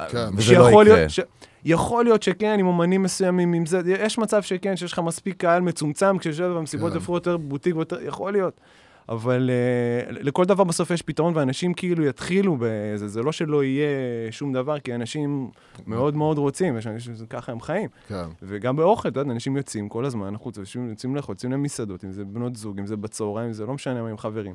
[0.09, 0.29] כן.
[0.37, 0.85] וזה לא יקרה.
[0.85, 1.21] להיות, ש...
[1.65, 5.63] יכול להיות שכן, עם אומנים מסוימים, עם זה, יש מצב שכן, שיש לך מספיק קהל
[5.63, 6.99] מצומצם, כשיושב במסיבות כן.
[6.99, 8.61] יפרו יותר בוטיק ויותר, יכול להיות.
[9.09, 13.87] אבל uh, לכל דבר בסוף יש פתרון, ואנשים כאילו יתחילו בזה, זה לא שלא יהיה
[14.31, 15.51] שום דבר, כי אנשים
[15.87, 17.89] מאוד מאוד רוצים, יש אנשים שככה הם חיים.
[18.09, 18.25] כן.
[18.43, 22.13] וגם באוכל, אתה יודע, אנשים יוצאים כל הזמן החוצה, יוצאים יוצאים לאכול, יוצאים למסעדות, אם
[22.13, 24.55] זה בנות זוג, אם זה בצהריים, זה לא משנה מה עם חברים.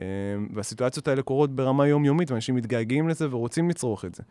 [0.00, 0.06] אה,
[0.54, 4.22] והסיטואציות האלה קורות ברמה יומיומית, ואנשים מתגעגעים לזה ורוצים לצרוך את זה.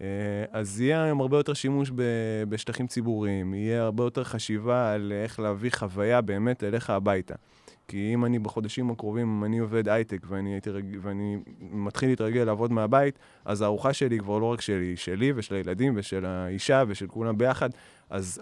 [0.00, 0.06] אה,
[0.50, 1.90] אז יהיה היום הרבה יותר שימוש
[2.48, 7.34] בשטחים ציבוריים, יהיה הרבה יותר חשיבה על איך להביא חוויה באמת אליך הביתה.
[7.88, 10.84] כי אם אני בחודשים הקרובים, אם אני עובד הייטק ואני, רג...
[11.02, 15.32] ואני מתחיל להתרגל לעבוד מהבית, אז הארוחה שלי היא כבר לא רק שלי, היא שלי
[15.36, 17.70] ושל הילדים ושל האישה ושל כולם ביחד,
[18.10, 18.40] אז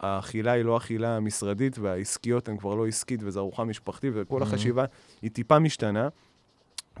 [0.00, 4.84] האכילה היא לא אכילה משרדית והעסקיות הן כבר לא עסקית וזו ארוחה משפחתית וכל החשיבה
[5.22, 6.08] היא טיפה משתנה.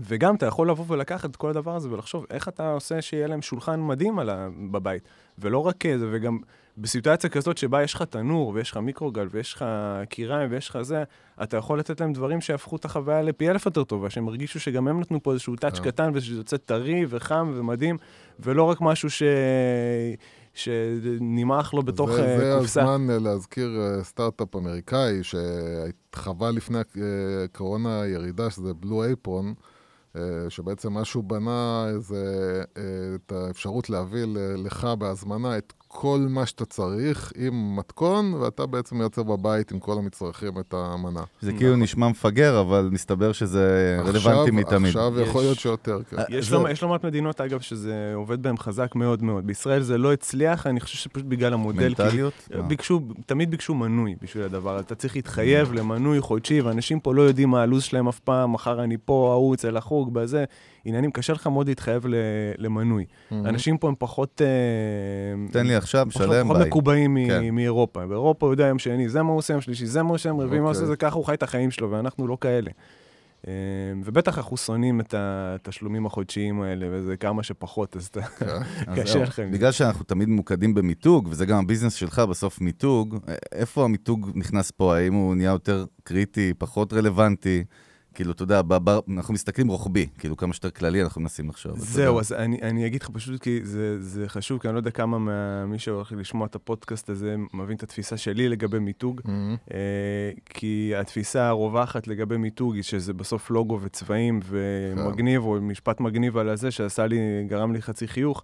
[0.00, 3.42] וגם אתה יכול לבוא ולקחת את כל הדבר הזה ולחשוב איך אתה עושה שיהיה להם
[3.42, 4.48] שולחן מדהים ה...
[4.70, 5.02] בבית.
[5.38, 6.38] ולא רק זה, וגם
[6.78, 9.64] בסיטואציה כזאת שבה יש לך תנור ויש לך מיקרוגל ויש לך
[10.08, 11.04] קיריים ויש לך זה,
[11.42, 14.88] אתה יכול לתת להם דברים שיהפכו את החוויה לפי אלף יותר טובה, שהם הרגישו שגם
[14.88, 15.84] הם נתנו פה איזשהו טאץ' כן.
[15.84, 17.96] קטן ושזה יוצא טרי וחם ומדהים,
[18.40, 19.22] ולא רק משהו ש...
[20.54, 22.82] שנמעך לו בתוך זה, אה, זה קופסה.
[22.82, 26.78] הזמן אה, להזכיר אה, סטארט-אפ אמריקאי שחווה לפני
[27.44, 29.52] הקורונה ירידה, שזה בלו אייפרון, אה,
[30.48, 32.24] שבעצם מה שהוא בנה זה
[32.76, 32.82] אה,
[33.14, 34.24] את האפשרות להביא
[34.64, 39.98] לך בהזמנה את כל מה שאתה צריך עם מתכון, ואתה בעצם מייצר בבית עם כל
[39.98, 41.22] המצרכים את המנה.
[41.40, 44.86] זה כאילו נשמע מפגר, אבל מסתבר שזה רלוונטי מתמיד.
[44.86, 46.16] עכשיו יכול להיות שיותר, כן.
[46.28, 46.64] יש זהו.
[46.64, 49.46] לא, יש לא מעט מדינות, אגב, שזה עובד בהן חזק מאוד מאוד.
[49.46, 51.88] בישראל זה לא הצליח, אני חושב שפשוט בגלל המודל.
[51.88, 52.48] מנטליות?
[52.54, 52.62] מה?
[52.62, 54.80] ביקשו, תמיד ביקשו מנוי בשביל הדבר.
[54.80, 58.84] אתה צריך להתחייב למנוי חודשי, ואנשים פה לא יודעים מה הלו"ז שלהם אף פעם, מחר
[58.84, 60.44] אני פה, ההוא אצל החוג, בזה.
[60.84, 62.14] עניינים, קשה לך מאוד להתחייב ל-
[62.58, 63.04] למנוי.
[63.32, 64.42] אנשים פה הם פחות...
[64.44, 64.46] אה,
[65.52, 66.66] תן לי עכשיו, פחות- שלם, פחות ביי.
[66.68, 67.54] מקובעים מ- כן.
[67.54, 68.06] מאירופה.
[68.06, 70.28] באירופה הוא יודע יום שני, זה מה הוא עושה, יום שלישי, זה מה הוא עושה,
[70.28, 70.88] יום רביעי, מה הוא עושה, אוקיי.
[70.92, 72.70] זה ככה הוא חי את החיים שלו, ואנחנו לא כאלה.
[73.48, 73.52] אה,
[74.04, 78.10] ובטח אנחנו שונאים את התשלומים החודשיים האלה, וזה כמה שפחות, אז.
[78.86, 79.22] אז קשה.
[79.22, 79.50] לכם.
[79.52, 83.18] בגלל שאנחנו תמיד ממוקדים במיתוג, וזה גם הביזנס שלך בסוף מיתוג,
[83.52, 84.96] איפה המיתוג נכנס פה?
[84.96, 87.64] האם הוא נהיה יותר קריטי, פחות רלוונטי?
[88.14, 91.78] כאילו, אתה יודע, בבר, אנחנו מסתכלים רוחבי, כאילו כמה שיותר כללי אנחנו מנסים לחשוב.
[91.78, 92.20] זהו.
[92.20, 95.18] אז אני, אני אגיד לך פשוט כי זה, זה חשוב, כי אני לא יודע כמה
[95.18, 95.32] מה-
[95.66, 99.20] מי שהולך לשמוע את הפודקאסט הזה מבין את התפיסה שלי לגבי מיתוג.
[99.24, 99.56] מהמם.
[99.74, 99.78] אה,
[100.44, 106.48] כי התפיסה הרווחת לגבי מיתוג היא שזה בסוף לוגו וצבעים ומגניב, או משפט מגניב על
[106.48, 108.42] הזה שעשה לי, גרם לי חצי חיוך,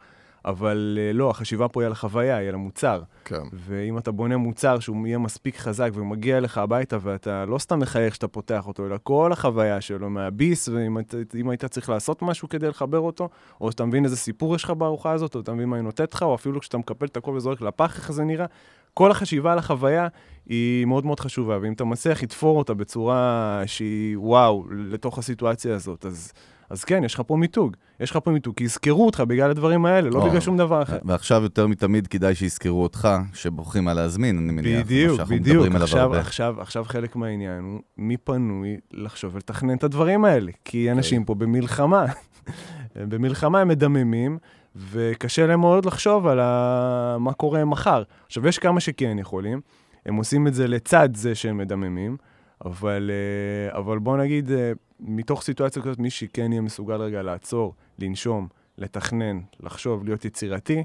[0.48, 3.02] אבל אה, לא, החשיבה פה היא על החוויה, היא על המוצר.
[3.24, 3.42] כן.
[3.52, 8.12] ואם אתה בונה מוצר שהוא יהיה מספיק חזק ומגיע אליך הביתה ואתה לא סתם מחייך
[8.12, 12.98] כשאתה פותח אותו, אלא כל החוויה שלו מהביס, ואם היית צריך לעשות משהו כדי לחבר
[12.98, 13.28] אותו,
[13.60, 16.14] או שאתה מבין איזה סיפור יש לך בארוחה הזאת, או אתה מבין מה היא נותנת
[16.14, 18.46] לך, או אפילו כשאתה מקפל את הכל וזורק לפח, איך זה נראה,
[18.94, 20.08] כל החשיבה על החוויה
[20.46, 26.06] היא מאוד מאוד חשובה, ואם אתה מצליח לתפור אותה בצורה שהיא וואו, לתוך הסיטואציה הזאת,
[26.06, 26.32] אז...
[26.70, 27.76] אז כן, יש לך פה מיתוג.
[28.00, 30.28] יש לך פה מיתוג, כי יזכרו אותך בגלל הדברים האלה, לא.
[30.28, 30.98] בגלל שום דבר אחר.
[31.04, 34.86] ועכשיו יותר מתמיד כדאי שיזכרו אותך, שבוחרים מה להזמין, אני מניח.
[34.86, 35.66] בדיוק, בדיוק.
[35.74, 36.14] עכשיו.
[36.14, 40.52] עכשיו, עכשיו חלק מהעניין הוא מי פנוי לחשוב ולתכנן את הדברים האלה.
[40.64, 42.04] כי אנשים פה במלחמה.
[43.10, 44.38] במלחמה הם מדממים,
[44.90, 47.16] וקשה להם מאוד לחשוב על ה...
[47.20, 48.02] מה קורה מחר.
[48.26, 49.60] עכשיו, יש כמה שכן יכולים,
[50.06, 52.16] הם עושים את זה לצד זה שהם מדממים,
[52.64, 57.74] אבל, אה, אבל בוא נגיד, אה, מתוך סיטואציה כזאת, מי שכן יהיה מסוגל רגע לעצור,
[57.98, 60.84] לנשום, לתכנן, לחשוב, להיות יצירתי,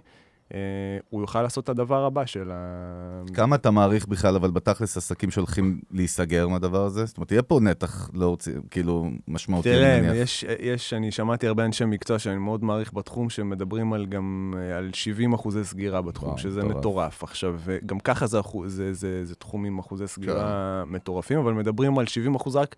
[1.09, 3.21] הוא יוכל לעשות את הדבר הבא של ה...
[3.33, 7.05] כמה אתה מעריך בכלל, אבל בתכלס עסקים שהולכים להיסגר מהדבר הזה?
[7.05, 10.21] זאת אומרת, יהיה פה נתח לא רוצי, כאילו משמעותי, תראה, אני מניח.
[10.23, 14.77] יש, יש, אני שמעתי הרבה אנשי מקצוע שאני מאוד מעריך בתחום, שמדברים על גם אה,
[14.77, 16.77] על 70 אחוזי סגירה בתחום, וואו, שזה מטורף.
[16.77, 17.23] מטורף.
[17.23, 22.07] עכשיו, גם ככה זה, זה, זה, זה תחום עם אחוזי סגירה מטורפים, אבל מדברים על
[22.07, 22.75] 70 אחוז רק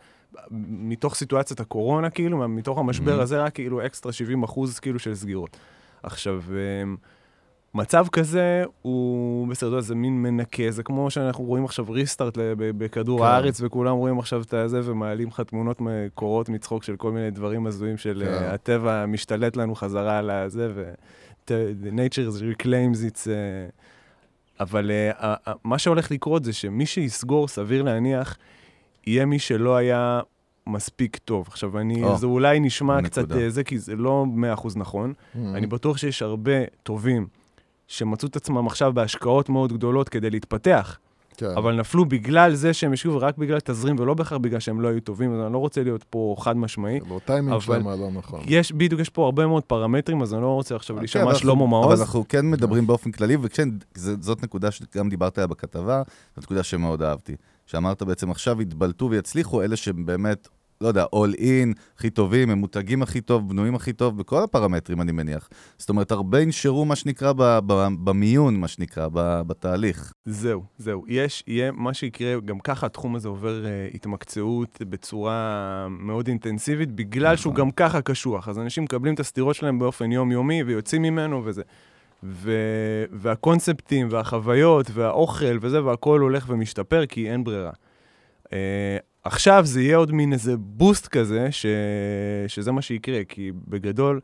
[0.70, 3.22] מתוך סיטואציית הקורונה, כאילו, מתוך המשבר Mhm.
[3.22, 5.58] הזה, רק כאילו אקסטרה 70 אחוז כאילו של סגירות.
[6.04, 6.94] עכשיו, אה,
[7.76, 13.26] מצב כזה הוא בסדר, זה מין מנקה, זה כמו שאנחנו רואים עכשיו ריסטארט בכדור כן.
[13.26, 15.82] הארץ, וכולם רואים עכשיו את הזה ומעלים לך תמונות
[16.14, 18.34] קורות מצחוק של כל מיני דברים הזויים של כן.
[18.34, 20.94] אה, הטבע משתלט לנו חזרה על הזה, ו...
[21.48, 23.30] the nature reclaims its...
[23.30, 23.68] אה,
[24.60, 28.38] אבל ה- ה- מה שהולך לקרות זה שמי שיסגור, סביר להניח,
[29.08, 30.22] יהיה מי שלא היה
[30.68, 31.48] מספיק טוב.
[31.48, 33.10] עכשיו, אני, או, זה אולי נשמע נקודה.
[33.10, 34.26] קצת זה, כי זה לא
[34.58, 35.14] 100% נכון.
[35.36, 35.56] מהמם.
[35.56, 36.52] אני בטוח שיש הרבה
[36.84, 37.28] טובים
[37.88, 40.98] שמצאו את עצמם עכשיו בהשקעות מאוד גדולות כדי להתפתח,
[41.38, 41.46] כן.
[41.58, 45.00] אבל נפלו בגלל זה שהם השקיעו רק בגלל תזרים ולא בהכרח בגלל שהם לא היו
[45.02, 47.00] טובים, אז אני לא רוצה להיות פה חד משמעי.
[47.00, 48.42] בטיימינג אבל- שלהם הלא נכון.
[48.48, 51.36] יש, בדיוק, יש פה הרבה מאוד פרמטרים, אז אני לא רוצה עכשיו כן, להישמע אבל
[51.36, 51.86] שלמה מעוז.
[51.86, 53.38] אבל אנחנו כן מדברים באופן כללי,
[53.98, 56.02] וזאת נקודה שגם דיברת עליה בכתבה,
[56.36, 57.36] זאת נקודה שמאוד אהבתי.
[57.66, 60.48] שאמרת בעצם עכשיו יתבלטו ויצליחו אלה שבאמת,
[60.86, 65.02] לא יודע, all in, הכי טובים, הם מותגים הכי טוב, בנויים הכי טוב, בכל הפרמטרים
[65.02, 65.50] אני מניח.
[65.78, 70.14] זאת אומרת, הרבה ינשרו מה שנקרא ב- ב- במיון, מה שנקרא, ב- בתהליך.
[70.26, 71.04] זהו, זהו.
[71.08, 77.36] יש, יהיה, מה שיקרה, גם ככה התחום הזה עובר uh, התמקצעות בצורה מאוד אינטנסיבית, בגלל
[77.36, 77.66] שהוא נכון.
[77.66, 78.48] גם ככה קשוח.
[78.48, 81.62] אז אנשים מקבלים את הסתירות שלהם באופן יומיומי ויוצאים ממנו וזה.
[82.24, 82.52] ו...
[83.12, 87.72] והקונספטים והחוויות והאוכל וזה, והכל הולך ומשתפר כי אין ברירה.
[88.46, 88.50] Uh,
[89.26, 91.66] עכשיו זה יהיה עוד מין איזה בוסט כזה, ש...
[92.48, 94.20] שזה מה שיקרה, כי בגדול,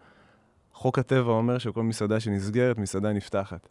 [0.73, 3.69] חוק הטבע אומר שכל מסעדה שנסגרת, מסעדה נפתחת.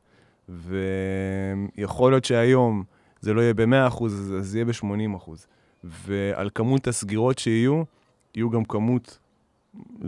[0.49, 2.85] ויכול להיות שהיום
[3.21, 5.31] זה לא יהיה ב-100%, אז זה יהיה ב-80%.
[5.85, 7.83] ועל כמות הסגירות שיהיו,
[8.35, 9.19] יהיו גם כמות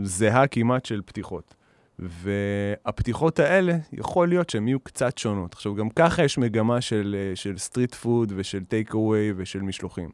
[0.02, 1.54] זהה כמעט של פתיחות.
[1.98, 5.54] והפתיחות האלה, יכול להיות שהן יהיו קצת שונות.
[5.54, 10.10] עכשיו, גם ככה יש מגמה של, אה, של סטריט פוד ושל טייק אווי ושל משלוחים.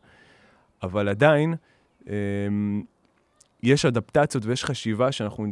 [0.83, 1.55] אבל עדיין,
[2.07, 2.83] אמ,
[3.62, 5.47] יש אדפטציות ויש חשיבה שאנחנו,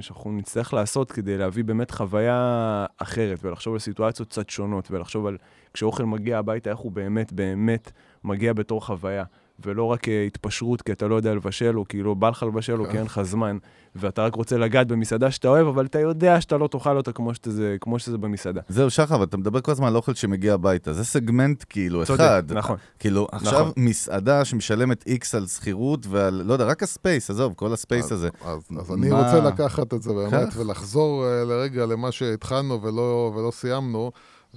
[0.00, 5.36] שאנחנו נצטרך לעשות כדי להביא באמת חוויה אחרת, ולחשוב על סיטואציות קצת שונות, ולחשוב על
[5.74, 7.92] כשאוכל מגיע הביתה, איך הוא באמת באמת
[8.24, 9.24] מגיע בתור חוויה.
[9.66, 12.80] ולא רק אה, התפשרות כי אתה לא יודע לבשל, או כי לא בא לך לבשל,
[12.80, 13.56] או כי אין לך זמן,
[13.96, 17.34] ואתה רק רוצה לגעת במסעדה שאתה אוהב, אבל אתה יודע שאתה לא תאכל אותה כמו
[17.34, 18.60] שזה, כמו שזה במסעדה.
[18.68, 20.92] זהו, שחר, אבל אתה מדבר כל הזמן על אוכל שמגיע הביתה.
[20.92, 22.52] זה סגמנט כאילו צודק, אחד.
[22.52, 22.76] נכון.
[22.98, 23.72] כאילו, עכשיו נכון.
[23.76, 28.28] מסעדה שמשלמת איקס על שכירות ועל, לא יודע, רק הספייס, עזוב, כל הספייס אז- הזה.
[28.44, 30.56] אז, אז אני מה- רוצה לקחת את זה באמת קח.
[30.56, 34.12] ולחזור אה, לרגע למה שהתחלנו ולא, ולא סיימנו,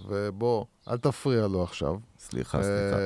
[0.08, 1.96] ובוא, אל תפריע לו עכשיו.
[2.20, 2.98] סליחה, סליחה.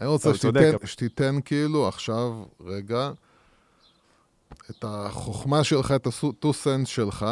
[0.00, 3.10] אני רוצה שתיתן, שתיתן כאילו עכשיו, רגע,
[4.70, 6.06] את החוכמה שלך, את
[6.64, 7.26] cents שלך,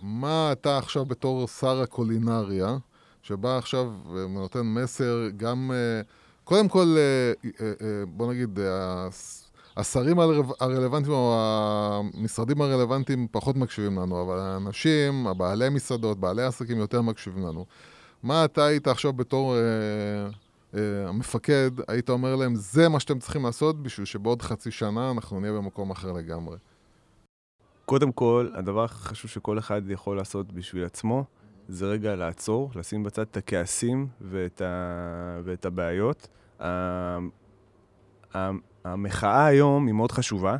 [0.00, 2.76] מה אתה עכשיו בתור שר הקולינריה,
[3.22, 6.00] שבא עכשיו ונותן מסר גם, אה,
[6.44, 7.76] קודם כל, אה, אה,
[8.08, 8.58] בוא נגיד,
[9.76, 11.38] השרים הרלו- הרלוונטיים או
[12.14, 17.66] המשרדים הרלוונטיים פחות מקשיבים לנו, אבל האנשים, הבעלי מסעדות, בעלי עסקים יותר מקשיבים לנו.
[18.22, 19.60] מה אתה היית עכשיו בתור אה,
[21.08, 25.52] המפקד, היית אומר להם, זה מה שאתם צריכים לעשות בשביל שבעוד חצי שנה אנחנו נהיה
[25.52, 26.56] במקום אחר לגמרי.
[27.84, 31.24] קודם כל, הדבר הכי חשוב שכל אחד יכול לעשות בשביל עצמו,
[31.68, 35.40] זה רגע לעצור, לשים בצד את הכעסים ואת, ה...
[35.44, 36.28] ואת הבעיות.
[38.84, 40.56] המחאה היום היא מאוד חשובה,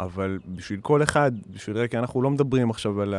[0.00, 3.18] אבל בשביל כל אחד, בשביל רגע, אנחנו לא מדברים עכשיו על ה...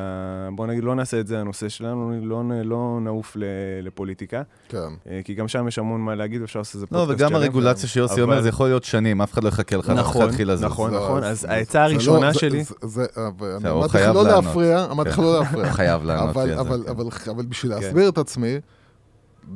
[0.56, 3.44] בוא נגיד, לא נעשה את זה הנושא שלנו, לא, לא נעוף ל...
[3.84, 4.78] לפוליטיקה, כן.
[5.10, 7.36] אה, כי גם שם יש המון מה להגיד, ואפשר לעשות איזה לא, פודקאסט וגם שלם.
[7.42, 10.52] הרגולציה שיוסי אבל- אומר, זה יכול להיות שנים, אף אחד לא יחכה לך, נכון, להתחיל
[10.52, 10.63] לזוז.
[10.63, 11.24] נכון, לא, נכון.
[11.24, 12.63] אז- זה- העצה זה הראשונה לא- זה- שלי...
[12.63, 14.24] זה- זה- אבל אני הוא אמרתי לך לא.
[14.24, 15.22] להפריע, אמרתי לך כן.
[15.22, 15.72] לא להפריע.
[15.74, 16.62] חייב לענות אבל, לי על זה.
[16.62, 16.89] אבל, כן.
[16.92, 17.82] אבל, אבל בשביל כן.
[17.82, 18.56] להסביר את עצמי,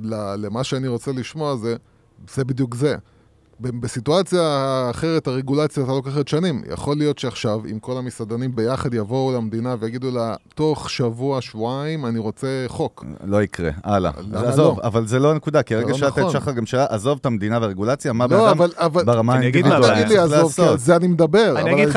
[0.04, 1.76] ל- למה שאני רוצה לשמוע זה,
[2.34, 2.96] זה בדיוק זה.
[3.71, 4.41] בסיטואציה
[4.91, 6.62] אחרת הרגולציה אתה לוקחת שנים.
[6.73, 12.19] יכול להיות שעכשיו, אם כל המסעדנים ביחד יבואו למדינה ויגידו לה, תוך שבוע, שבועיים, אני
[12.19, 13.06] רוצה חוק.
[13.23, 14.12] לא יקרה, הלאה.
[14.34, 14.88] אז עזוב, לא?
[14.88, 16.32] אבל זה לא הנקודה, כי הרגע לא שאלת את נכון.
[16.32, 18.69] שחר גם שאלה, עזוב את המדינה והרגולציה, מה בן לא, אדם אבל...
[18.78, 19.04] אבל...
[19.04, 19.88] ברמה האינדיבידואלית.
[19.91, 20.80] תגיד לי, צריך עזוב, כי על לעשות.
[20.80, 21.54] זה אני מדבר.
[21.58, 21.88] אני אגיד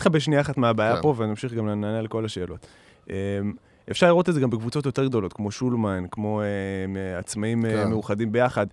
[0.00, 1.02] לך בשנייה אחת, מה- הבעיה כן.
[1.02, 2.66] פה, ונמשיך גם לענה על כל השאלות.
[3.10, 3.14] אמ,
[3.90, 7.90] אפשר לראות את זה גם בקבוצות יותר גדולות, כמו שולמן, כמו אמ, עצמאים אה, כן.
[7.90, 8.66] מאוחדים ביחד.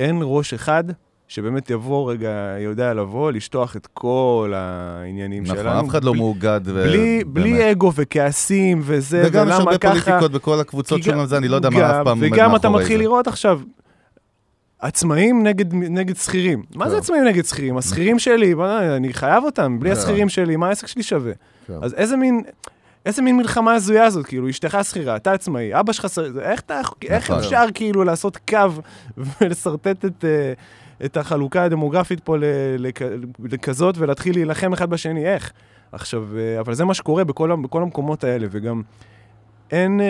[0.00, 0.84] אין ראש אחד
[1.28, 5.80] שבאמת יבוא רגע, יודע לבוא, לשטוח את כל העניינים נכון, שלנו.
[5.80, 6.60] אף אחד לא מאוגד.
[6.64, 7.24] ו- בלי.
[7.26, 9.90] בלי אגו וכעסים וזה, וגם יש ולמה הרבה ככה.
[10.00, 13.00] פוליטיקות בכל הקבוצות שלנו, זה אני לא יודע מה אף פעם עומד וגם אתה מתחיל.
[13.00, 13.60] לראות עכשיו,
[14.78, 16.62] עצמאים נגד, נגד שכירים.
[16.74, 16.90] מה כן.
[16.90, 17.76] זה עצמאים נגד שכירים?
[17.76, 18.54] השכירים שלי,
[18.96, 19.96] אני חייב אותם, בלי כן.
[19.96, 21.32] השכירים שלי, מה העסק שלי שווה?
[21.66, 21.74] כן.
[21.82, 22.42] אז איזה מין...
[23.08, 26.80] איזה מין מלחמה הזויה זאת, כאילו, אשתך שכירה, אתה עצמאי, אבא שלך שכיר, איך, אתה,
[27.08, 27.42] איך נכון.
[27.42, 28.68] אפשר כאילו לעשות קו
[29.40, 30.52] ולשרטט את, אה,
[31.04, 32.36] את החלוקה הדמוגרפית פה
[33.38, 35.52] לכזאת ולהתחיל להילחם אחד בשני, איך?
[35.92, 38.82] עכשיו, אה, אבל זה מה שקורה בכל, בכל המקומות האלה, וגם
[39.70, 40.06] אין אה,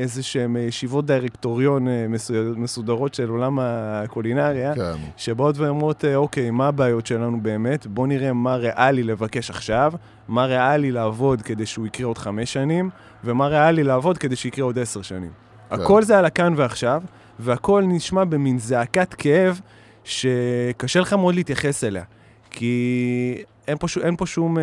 [0.00, 4.92] איזה שהן ישיבות דירקטוריון אה, מסו- מסודרות של עולם הקולינריה, כן.
[5.16, 7.86] שבאות ואומרות, אה, אוקיי, מה הבעיות שלנו באמת?
[7.86, 9.92] בואו נראה מה ריאלי לבקש עכשיו,
[10.28, 12.90] מה ריאלי לעבוד כדי שהוא יקרה עוד חמש שנים,
[13.24, 15.30] ומה ריאלי לעבוד כדי שיקרה עוד עשר שנים.
[15.70, 15.74] כן.
[15.80, 17.02] הכל זה על הכאן ועכשיו,
[17.38, 19.60] והכל נשמע במין זעקת כאב
[20.04, 22.02] שקשה לך מאוד להתייחס אליה.
[22.50, 23.86] כי אין פה.
[24.02, 24.56] אין פה שום...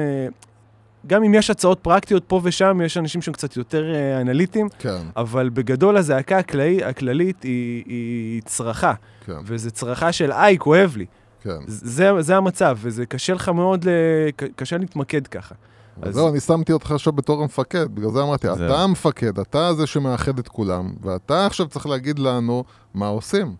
[1.04, 4.68] אה, גם אם יש הצעות פרקטיות פה ושם, יש אנשים שהם קצת יותר אה, אנליטיים,
[4.80, 8.94] כן, אבל בגדול הזעקה הכללי, הכללית היא, היא צרחה,
[9.26, 11.06] כן, וזה צרחה של איי, כואב לי.
[11.42, 11.58] כן.
[11.68, 13.90] זה, זה המצב, וזה קשה לך מאוד, ל...
[14.36, 15.56] ק- קשה להתמקד ככה.
[16.02, 18.66] אז- זהו, אני שמתי אותך עכשיו בתור המפקד, בגלל זה אמרתי, זהו.
[18.66, 22.64] אתה המפקד, אתה זה שמאחד את כולם, ואתה עכשיו צריך להגיד לנו
[22.94, 23.56] מה עושים.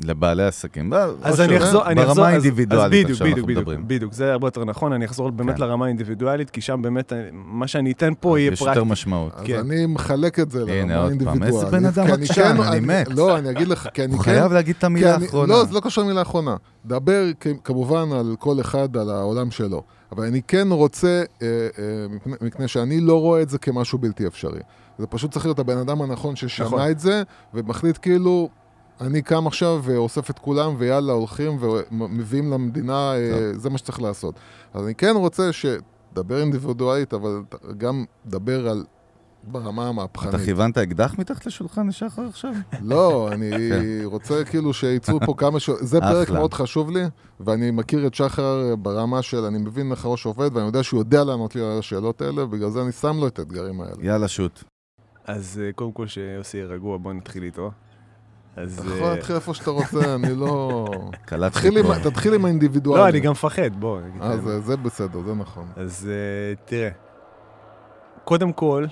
[0.00, 0.92] לבעלי עסקים.
[1.22, 3.88] אז אני אחזור, אני ברמה אחזור, אז- האינדיבידואלית עכשיו בדיוק, אנחנו בדיוק, מדברים.
[3.88, 5.60] בדיוק, זה הרבה יותר נכון, אני אחזור באמת כן.
[5.60, 8.78] לרמה האינדיבידואלית, כי שם באמת, אה, מה שאני אתן פה יהיה יש פרקטי.
[8.78, 9.32] יותר משמעות.
[9.36, 9.58] אז כן.
[9.58, 11.54] אני מחלק את זה הנה, לרמה עוד פעם, האינדיבידואלית.
[11.54, 13.08] איזה בן אדם עקשן, כן- אני מת.
[13.08, 14.30] לא, אני אגיד לך, כי אני הוא כן...
[14.30, 15.52] חייב להגיד את המילה האחרונה.
[15.52, 16.56] לא, זה לא קשור למילה אחרונה.
[16.86, 17.22] דבר
[17.64, 19.82] כמובן על כל אחד, על העולם שלו.
[20.12, 21.08] אבל אני כן רוצה,
[21.42, 21.46] אה,
[21.78, 24.60] אה, מפני- מפני שאני לא רואה את זה כמשהו בלתי אפשרי.
[24.98, 26.90] זה פשוט צריך להיות הבן אדם הנכון ששמע נכון.
[26.90, 27.22] את זה,
[27.54, 28.48] ומחליט כאילו,
[29.00, 34.34] אני קם עכשיו ואוסף את כולם, ויאללה, הולכים ומביאים למדינה, אה, זה מה שצריך לעשות.
[34.74, 37.42] אז אני כן רוצה שתדבר אינדיבידואלית, אבל
[37.78, 38.84] גם דבר על...
[39.44, 40.34] ברמה אתה המהפכנית.
[40.44, 42.52] כיוונת אקדח מתחת לשולחן לשחר עכשיו?
[42.82, 43.50] לא, אני
[44.04, 45.70] רוצה כאילו שיצאו פה כמה ש...
[45.80, 46.30] זה פרק.
[46.30, 47.02] מאוד חשוב לי,
[47.40, 51.24] ואני מכיר את שחר ברמה של אני מבין איך הראש עובד, ואני יודע שהוא יודע
[51.24, 53.94] לענות לי על השאלות האלה, בגלל זה אני שם לו את האתגרים האלה.
[54.00, 54.64] יאללה, שוט.
[55.24, 57.70] אז אה, קודם כל שיוסי יהיה רגוע, בוא נתחיל איתו.
[58.56, 58.78] אז...
[58.78, 60.86] אתה אה, יכול להתחיל איפה שאתה רוצה, אני לא...
[61.24, 62.10] קלטתי פה.
[62.10, 63.02] תתחיל עם האינדיבידואלי.
[63.02, 64.00] לא, אני גם מפחד, בוא.
[64.22, 64.36] אה.
[64.60, 65.66] זה- בסדר, זה נכון.
[65.76, 66.88] אז אה, תראה,
[68.24, 68.84] קודם כל,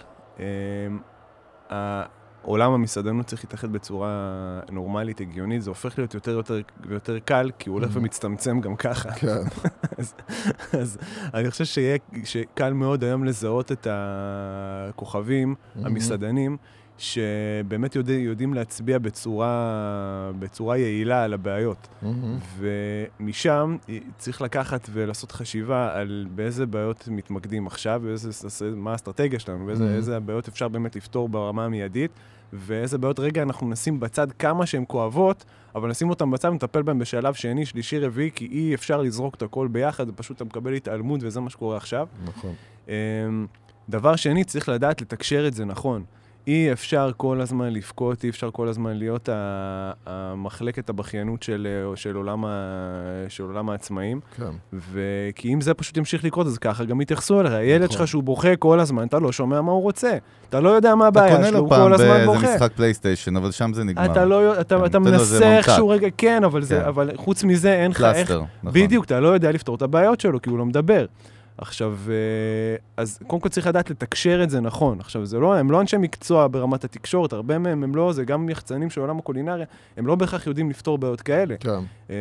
[2.42, 4.08] עולם המסעדנות צריך להתאחד בצורה
[4.70, 6.54] נורמלית, הגיונית, זה הופך להיות יותר יותר
[6.86, 7.98] ויותר קל, כי הוא הולך Mhm.
[7.98, 9.10] ומצטמצם גם ככה.
[9.12, 9.28] כן,
[9.98, 10.14] אז,
[10.80, 10.98] אז
[11.34, 15.86] אני חושב שיהיה, שקל מאוד היום לזהות את הכוכבים, Mhm.
[15.86, 16.56] המסעדנים,
[17.00, 21.88] שבאמת יודע, יודעים להצביע בצורה, בצורה יעילה על הבעיות.
[22.02, 22.38] מהמם.
[22.58, 23.76] ומשם
[24.18, 28.30] צריך לקחת ולעשות חשיבה על באיזה בעיות מתמקדים עכשיו, באיזה,
[28.76, 29.96] מה האסטרטגיה שלנו, באיזה Mhm.
[29.96, 32.10] איזה בעיות אפשר באמת לפתור ברמה המיידית,
[32.52, 36.98] ואיזה בעיות רגע אנחנו נשים בצד כמה שהן כואבות, אבל נשים אותן בצד ונטפל בהן
[36.98, 41.20] בשלב שני, שלישי, רביעי, כי אי אפשר לזרוק את הכל ביחד, ופשוט אתה מקבל התעלמות,
[41.22, 42.06] וזה מה שקורה עכשיו.
[42.24, 42.54] נכון.
[42.88, 42.92] אמ,
[43.88, 46.04] דבר שני, צריך לדעת לתקשר את זה נכון.
[46.46, 49.28] אי אפשר כל הזמן לבכות, אי אפשר כל הזמן להיות
[50.06, 52.50] המחלקת הבכיינות של, של, עולם, ה,
[53.28, 54.20] של עולם העצמאים.
[54.36, 54.50] כן.
[54.72, 57.52] וכי אם זה פשוט ימשיך לקרות, אז ככה גם יתייחסו אליך.
[57.52, 57.96] הילד נכון.
[57.96, 60.16] שלך שהוא בוכה כל הזמן, אתה לא שומע מה הוא רוצה.
[60.48, 62.54] אתה לא יודע מה אתה הבעיה קונה שלו, לו הוא פעם כל הזמן באיזה בוכה.
[62.54, 64.12] משחק פלייסטיישן, אבל שם זה נגמר.
[64.12, 65.56] אתה לא, אתה, כן, אתה לו מנסה.
[65.56, 66.84] איכשהו רגע, כן, אבל, זה, כן.
[66.84, 68.30] אבל חוץ מזה אין לך איך...
[68.30, 68.46] נכון.
[68.82, 71.06] בדיוק, אתה לא יודע לפתור את הבעיות שלו, כי הוא לא מדבר.
[71.60, 72.14] עכשיו, אה,
[72.96, 75.00] אז קודם כל צריך לדעת לתקשר את זה נכון.
[75.00, 78.48] עכשיו, זה לא, הם לא אנשי מקצוע ברמת התקשורת, הרבה מהם הם לא, זה גם
[78.48, 81.54] יחצנים של עולם הקולינריה, הם לא בהכרח יודעים לפתור בעיות כאלה.
[81.60, 81.78] כן.
[82.10, 82.14] אמ,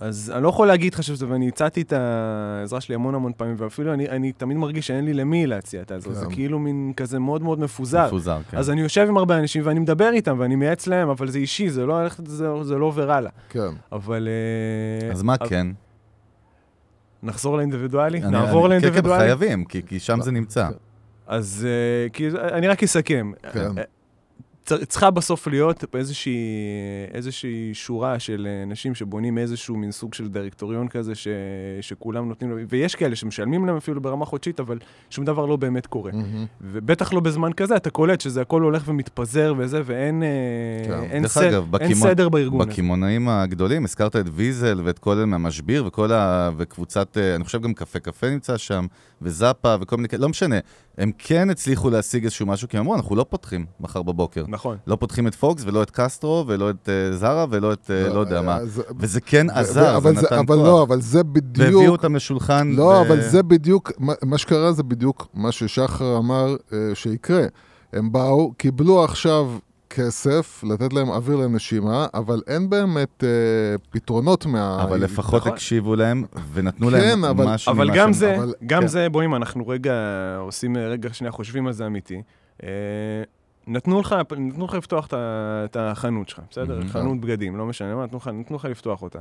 [0.00, 3.54] אז אני לא יכול להגיד לך שזה, ואני הצעתי את העזרה שלי המון המון פעמים,
[3.58, 6.32] ואפילו אני, אני תמיד מרגיש שאין לי למי להציע את העזרה, זה כן.
[6.34, 8.06] כאילו מין כזה מאוד מאוד מפוזר.
[8.06, 8.56] מפוזר, כן.
[8.56, 11.70] אז אני יושב עם הרבה אנשים ואני מדבר איתם ואני מייעץ להם, אבל זה אישי,
[11.70, 13.30] זה לא, זה, זה לא עובר הלאה.
[13.48, 13.68] כן.
[13.92, 14.28] אבל...
[15.02, 15.66] אה, אז מה אבל- כן?
[17.24, 18.18] נחזור לאינדיבידואלי?
[18.22, 19.24] אני- נעבור אני- כן, כן, לאינדיבידואלי?
[19.24, 20.68] חייבים, כי כי שם זה נמצא.
[21.26, 23.32] אז אה, כי אני רק אסכם.
[23.52, 23.70] כן.
[24.64, 26.38] צריכה בסוף להיות איזושהי,
[27.14, 31.28] איזושהי שורה של אה, אנשים שבונים איזשהו מין סוג של דירקטוריון כזה, ש,
[31.80, 34.78] שכולם נותנים לו, ויש כאלה שמשלמים להם אפילו ברמה חודשית, אבל
[35.10, 36.10] שום דבר לא באמת קורה.
[36.12, 36.46] מהמם.
[36.60, 40.28] ובטח לא בזמן כזה, אתה קולט שזה הכל הולך ומתפזר וזה, ואין אה,
[40.88, 41.02] כן.
[41.10, 42.60] אין דרך סד- אגב, אין בקימון- סדר בארגון.
[42.60, 42.70] הזה.
[42.70, 46.50] בקמעונאים הגדולים, הזכרת את ויזל ואת כל אלה מהמשביר, וכל ה...
[46.56, 48.86] וקבוצת, אה, אני חושב גם קפה קפה נמצא שם,
[49.22, 50.56] וזאפה וכל מיני לא משנה.
[50.98, 54.44] הם כן הצליחו להשיג איזשהו משהו, כי הם אמרו, אנחנו לא פותחים מחר בבוקר.
[54.48, 54.76] נכון.
[54.86, 58.20] לא פותחים את פוקס, ולא את קסטרו, ולא את אה, זרה, ולא את אה, לא
[58.20, 58.56] יודע מה.
[58.56, 60.66] אז- וזה כן עזר, זה אבל נתן אבל כוח.
[60.66, 61.74] לא, אבל זה בדיוק...
[61.74, 62.70] והביאו אותם לשולחן.
[62.76, 67.44] לא, ו- אבל זה בדיוק, מה- מה שקרה זה בדיוק מה ששחר אמר אה, שיקרה.
[67.92, 69.50] הם באו, קיבלו עכשיו
[69.94, 73.28] כסף, לתת להם אוויר לנשימה, אבל אין באמת אה,
[73.90, 74.82] פתרונות מה...
[74.82, 75.52] אבל לפחות נכון.
[75.52, 78.86] הקשיבו להם, ונתנו כן, להם אבל- משהו אבל גם זה, אבל- גם כן.
[78.86, 79.92] זה, בואי, אם אנחנו רגע
[80.38, 82.22] עושים, אה, רגע שנייה חושבים על זה אמיתי.
[82.62, 82.68] אה,
[83.66, 86.74] נתנו לך, נתנו לך לפתוח את החנות שלך, בסדר?
[86.78, 86.88] מהמם.
[86.88, 89.18] חנות בגדים, לא משנה מה, נתנו לך- נתנו לך לפתוח אותה.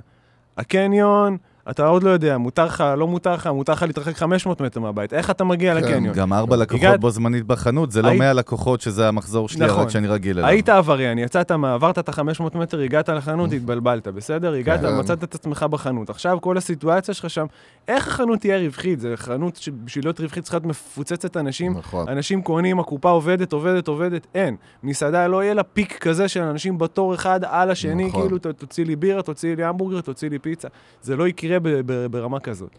[0.57, 1.37] הקניון,
[1.69, 5.13] אתה עוד לא יודע, מותר לך, לא מותר לך, מותר לך להתרחק 500 מטר מהבית.
[5.13, 5.83] איך אתה מגיע כן.
[5.83, 6.15] לקניון?
[6.15, 9.65] גם ארבע לקוחות הגעת- בו זמנית בחנות, זה לא היית- 100 לקוחות שזה המחזור שלי,
[9.65, 9.89] נכון.
[9.89, 10.49] שאני רגיל אליו.
[10.49, 12.21] היית עבריין, יצאת, עברת את ה-500
[12.57, 14.53] מטר, הגעת לחנות, התבלבלת, בסדר?
[14.53, 14.99] הגעת, כן.
[14.99, 16.09] מצאת את עצמך בחנות.
[16.09, 17.45] עכשיו כל הסיטואציה שלך שם,
[17.87, 18.99] איך החנות תהיה רווחית?
[18.99, 21.73] זו חנות שבשביל להיות רווחית צריכה להיות מפוצצת אנשים.
[21.77, 22.09] נכון.
[22.09, 24.55] אנשים קונים, הקופה עובדת, עובדת, עובדת, אין.
[24.83, 28.21] מסעדה לא יהיה לה פיק כזה של אנשים בתור אחד על השני, נכון.
[28.21, 30.67] כאילו, תוציא לי בירה, תוציא לי המבורגר, תוציא לי פיצה.
[31.01, 32.69] זה לא יקרה ב- ברמה כזאת.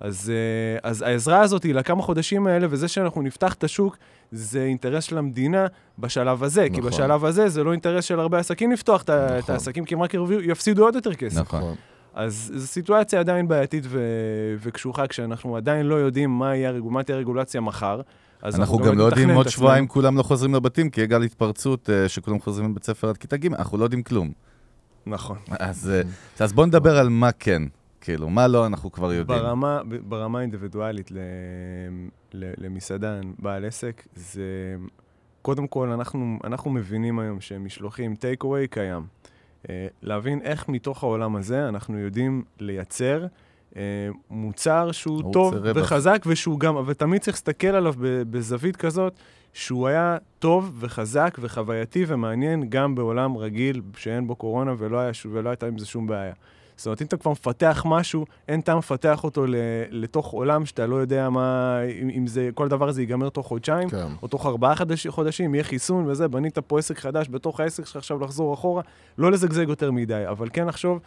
[0.00, 3.96] אז, אה, אז העזרה הזאת היא לכמה חודשים האלה, וזה שאנחנו נפתח את השוק,
[4.32, 5.66] זה אינטרס של המדינה
[5.98, 6.66] בשלב הזה.
[6.72, 6.90] כי נכון.
[6.90, 9.52] בשלב הזה זה לא אינטרס של הרבה עסקים לפתוח ה- את נכון.
[9.54, 10.10] העסקים, כי הם רק
[10.42, 11.40] יפסידו עוד יותר כסף.
[11.40, 11.60] נכון.
[11.60, 11.74] נכון.
[12.14, 14.00] אז זו סיטואציה עדיין בעייתית ו-
[14.60, 18.00] וקשוחה, כשאנחנו עדיין לא יודעים מה, יהיה, הרגו- מה תהיה הרגולציה מחר.
[18.42, 19.86] אז אנחנו גם לא יודעים עוד שבועיים.
[19.86, 23.36] כולם לא חוזרים לבתים, כי יהיה גל התפרצות אה, שכולם חוזרים לבית ספר עד כיתה
[23.36, 24.30] ג', אנחנו לא יודעים כלום.
[25.06, 25.36] נכון.
[25.50, 26.02] אז אה,
[26.44, 27.62] אז בואו נדבר על מה כן.
[28.08, 29.40] כאילו, מה לא אנחנו כבר יודעים.
[29.40, 31.10] ברמה, ברמה אינדיבידואלית
[32.32, 34.76] למסעדן, בעל עסק, זה...
[35.42, 39.02] קודם כל, אנחנו, אנחנו מבינים היום שמשלוחים, טייק אווי קיים.
[39.68, 43.26] אה, להבין איך מתוך העולם הזה אנחנו יודעים לייצר
[43.76, 43.82] אה,
[44.30, 45.76] מוצר שהוא טוב רווח.
[45.76, 47.94] וחזק, ושהוא גם, ותמיד צריך להסתכל עליו
[48.30, 49.12] בזווית כזאת,
[49.52, 55.48] שהוא היה טוב וחזק וחווייתי ומעניין גם בעולם רגיל שאין בו קורונה ולא, היה, ולא
[55.50, 56.34] הייתה עם זה שום בעיה.
[56.78, 59.44] זאת אומרת, אם אתה כבר מפתח משהו, אין טעם לפתח אותו
[59.90, 63.90] לתוך עולם שאתה לא יודע מה, אם, אם זה, כל הדבר הזה ייגמר תוך חודשיים,
[63.90, 64.06] כן.
[64.22, 67.96] או תוך ארבעה חדש, חודשים, יהיה חיסון וזה, בנית פה עסק חדש בתוך העסק שלך
[67.96, 68.82] עכשיו לחזור אחורה,
[69.18, 71.00] לא לזגזג יותר מדי, אבל כן לחשוב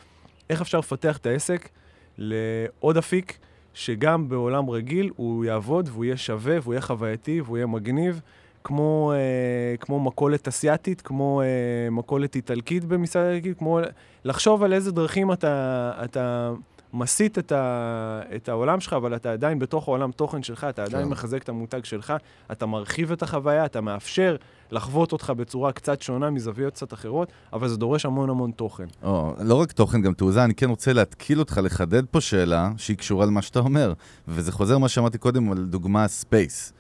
[0.50, 1.70] איך אפשר לפתח את העסק
[2.18, 3.38] לעוד אפיק,
[3.74, 8.22] שגם בעולם רגיל הוא יעבוד והוא יהיה שווה והוא יהיה חווייתי והוא יהיה מגניב,
[8.64, 13.80] כמו, אה, כמו מכולת אסיאתית, כמו אה, מכולת איטלקית במסעדה איטלקית, כמו
[14.26, 16.52] לחשוב על איזה דרכים אתה, אתה
[16.94, 21.06] מסיט את, ה, את העולם שלך, אבל אתה עדיין בתוך העולם תוכן שלך, אתה עדיין
[21.06, 21.12] כן.
[21.12, 22.14] מחזק את המותג שלך,
[22.52, 24.36] אתה מרחיב את החוויה, אתה מאפשר
[24.72, 28.86] לחוות אותך בצורה קצת שונה מזוויות קצת אחרות, אבל זה דורש המון המון תוכן.
[29.04, 32.98] או, לא רק תוכן, גם תעוזה, אני כן רוצה להתקיל אותך, לחדד פה שאלה שהיא
[32.98, 33.94] קשורה למה שאתה אומר.
[34.28, 36.74] וזה חוזר מה שאמרתי קודם על דוגמה space.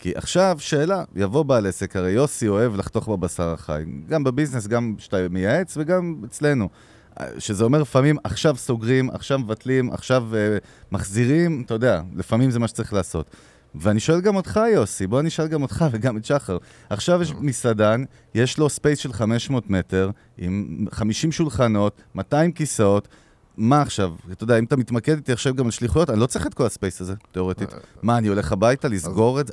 [0.00, 4.94] כי עכשיו, שאלה, יבוא בעל עסק, הרי יוסי אוהב לחתוך בבשר החי, גם בביזנס, גם
[4.98, 6.68] כשאתה מייעץ וגם אצלנו.
[7.38, 10.58] שזה אומר לפעמים עכשיו סוגרים, עכשיו מבטלים, עכשיו אה,
[10.92, 13.30] מחזירים, אתה יודע, לפעמים זה מה שצריך לעשות.
[13.74, 16.56] ואני שואל גם אותך, יוסי, בוא נשאל גם אותך וגם את שחר.
[16.90, 23.08] עכשיו יש מסעדן, יש לו space של 500 מטר, עם 50 שולחנות, 200 כיסאות.
[23.60, 24.10] מה עכשיו?
[24.32, 26.66] אתה יודע, אם אתה מתמקד איתי עכשיו גם על שליחויות, אני לא צריך את כל
[26.66, 27.74] ה space הזה, תיאורטית.
[28.02, 29.52] מה, אני הולך הביתה לסגור את זה?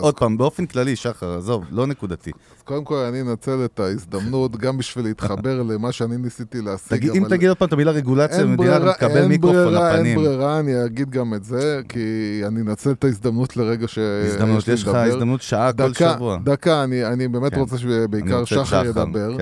[0.00, 2.30] עוד פעם, באופן כללי, שחר, עזוב, לא נקודתי.
[2.56, 7.10] אז קודם כל אני אנצל את ההזדמנות גם בשביל להתחבר למה שאני ניסיתי להשיג.
[7.10, 10.16] אם תגיד עוד פעם את המילה רגולציה אתה ברירה, מקבל מיקרופון ברירה, אין לפנים.
[10.16, 14.82] ברירה, אני אגיד גם את זה, כי אני אנצל את ההזדמנות לרגע לי הזדמנות, יש
[14.82, 14.94] לך.
[14.94, 16.38] הזדמנות שעה כל שבוע.
[16.44, 17.60] דקה, אני, באמת כן.
[17.60, 19.36] רוצה שבעיקר שחר ידבר.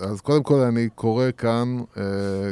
[0.00, 2.02] אה, אז קודם כל אני קורא כאן, אה,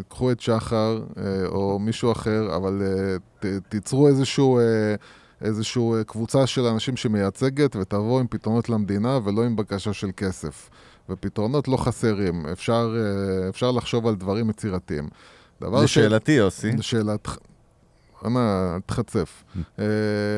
[0.09, 4.95] קחו את שחר אה, או מישהו אחר, אבל אה, ת, תיצרו איזשהו, אה,
[5.41, 10.71] איזשהו אה, קבוצה של אנשים שמייצגת ותבואו עם פתרונות למדינה ולא עם בקשה של כסף.
[11.09, 15.09] ופתרונות לא חסרים, אפשר, אה, אפשר לחשוב על דברים יצירתיים.
[15.61, 17.37] דבר לשאלתי, יוסי, לשאלתך,
[18.25, 18.41] אנא,
[18.87, 19.45] תחצף.
[19.79, 19.85] אה,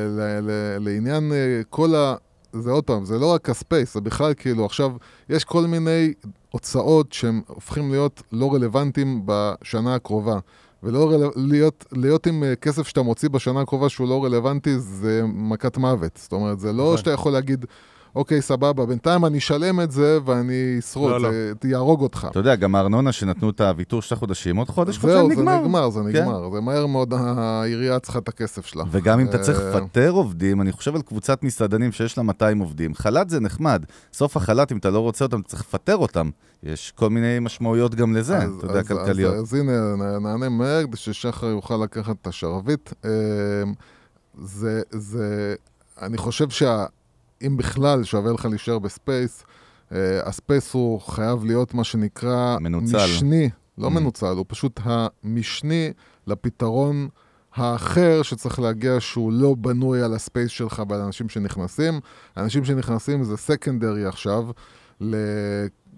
[0.09, 2.15] ל- ל- לעניין אה, כל ה...
[2.53, 4.91] זה עוד פעם, זה לא רק הספייס, זה בכלל כאילו עכשיו,
[5.29, 6.13] יש כל מיני
[6.51, 10.39] הוצאות שהם הופכים להיות לא רלוונטיים בשנה הקרובה.
[10.83, 11.31] ולא רל...
[11.35, 16.19] להיות, להיות עם אה, כסף שאתה מוציא בשנה הקרובה שהוא לא רלוונטי, זה מכת מוות.
[16.21, 16.97] זאת אומרת, זה לא נכון.
[16.97, 17.65] שאתה יכול להגיד,
[18.17, 21.29] אוקיי, סבבה, בינתיים אני אשלם את זה ואני אשרוד, לא, לא.
[21.31, 22.27] זה יהרוג אותך.
[22.31, 25.59] אתה יודע, גם הארנונה שנתנו את הוויתור שלושה חודשים, עוד חודש, חודשיים זהו, זה נגמר.
[25.61, 26.07] נגמר, זה כן.
[26.07, 26.49] נגמר.
[26.53, 28.83] זה מהר מאוד העירייה צריכה את הכסף שלה.
[28.91, 32.59] וגם אם אתה צריך אה, לפטר עובדים, אני חושב על קבוצת מסעדנים שיש לה 200
[32.59, 32.93] עובדים.
[32.95, 33.83] חל"ת זה נחמד.
[34.13, 36.29] סוף החל"ת, אם אתה לא רוצה אותם, אתה צריך לפטר אותם.
[36.63, 39.33] יש כל מיני משמעויות גם לזה, אז- אתה יודע, אז- כלכליות.
[39.35, 42.93] אז, אז הנה, נ- נענה מהר כדי ששחר יוכל לקחת את השרביט.
[43.05, 43.09] אמ,
[44.43, 45.55] זה, זה,
[46.01, 46.49] אני חושב
[47.41, 49.43] שאם בכלל שווה לך להישאר ב space,
[49.91, 52.57] אה, ה space הוא חייב להיות מה שנקרא...
[52.61, 52.97] מנוצל.
[52.97, 53.89] משני, לא Mm.
[53.89, 55.91] מנוצל, הוא פשוט המשני
[56.27, 57.07] לפתרון
[57.55, 61.99] האחר שצריך להגיע שהוא לא בנוי על ה space שלך ועל אנשים שנכנסים.
[62.37, 64.43] אנשים שנכנסים זה secondary עכשיו.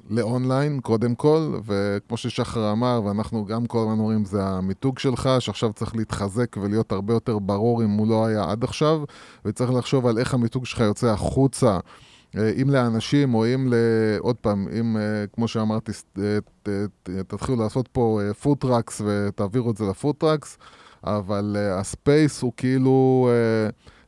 [0.10, 5.74] לאונליין, קודם כל, וכמו ששחר אמר, ואנחנו גם כל הזמן אומרים, זה המיתוג שלך, שעכשיו
[5.74, 9.02] צריך להתחזק ולהיות הרבה יותר ברור אם הוא לא היה עד עכשיו,
[9.46, 11.80] וצריך לחשוב על איך המיתוג שלך יוצא החוצה,
[12.38, 13.74] אה, אם לאנשים או אם, ל...
[14.20, 15.02] עוד פעם, אם, אה,
[15.34, 16.38] כמו שאמרתי, אה,
[17.28, 20.58] תתחילו לעשות פה food trucks ותעבירו את זה ל food trucks,
[21.04, 23.30] אבל ה space הוא כאילו,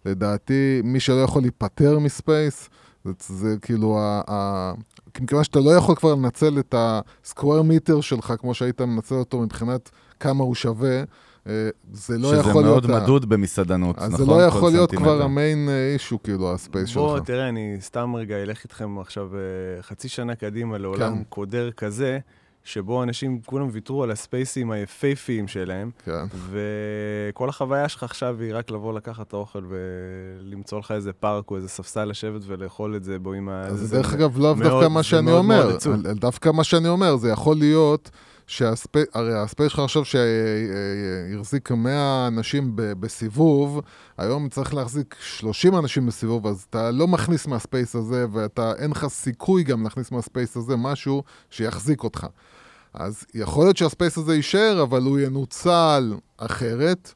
[0.05, 2.69] לדעתי, מי שלא יכול להיפטר מספייס,
[3.05, 4.21] זה, זה כאילו ה...
[4.29, 4.73] ה...
[5.13, 9.39] כי מכיוון שאתה לא יכול כבר לנצל את הסקוואר מיטר שלך כמו שהיית מנצל אותו
[9.39, 9.89] מבחינת
[10.19, 11.03] כמה הוא שווה,
[11.47, 12.85] אה, זה לא יכול שזה להיות...
[12.85, 14.17] מאוד ה- מדוד במסעדנות, נכון?
[14.17, 14.91] זה לא יכול להיות.
[14.95, 17.27] כבר המיין אישו, כאילו, הספייס בוא, שלך.
[17.27, 21.23] תראה, אני סתם רגע אלך איתכם עכשיו אה, חצי שנה קדימה לעולם כן.
[21.29, 22.19] קודר כזה,
[22.63, 26.23] שבו אנשים כולם ויתרו על הספייסים היפהפיים שלהם, כן.
[26.49, 31.55] וכל החוויה שלך עכשיו היא רק לבוא לקחת את האוכל ולמצוא לך איזה פארק או
[31.55, 33.61] איזה ספסל לשבת ולאכול את זה בו עם ה...
[33.61, 35.77] אז זה- דרך אגב לאו דווקא מה שאני אומר.
[36.15, 38.09] דווקא מה שאני אומר, זה יכול להיות
[38.47, 43.81] שה space, הרי ה space שלך עכשיו שהחזיק 100 אנשים ב- בסיבוב,
[44.17, 48.91] היום צריך להחזיק 30 אנשים בסיבוב, אז אתה לא מכניס מה space הזה, ואתה, אין
[48.91, 52.27] לך סיכוי גם להכניס מה space הזה משהו שיחזיק אותך.
[52.93, 57.13] אז יכול להיות שהספייס הזה יישאר, אבל הוא ינוצל אחרת,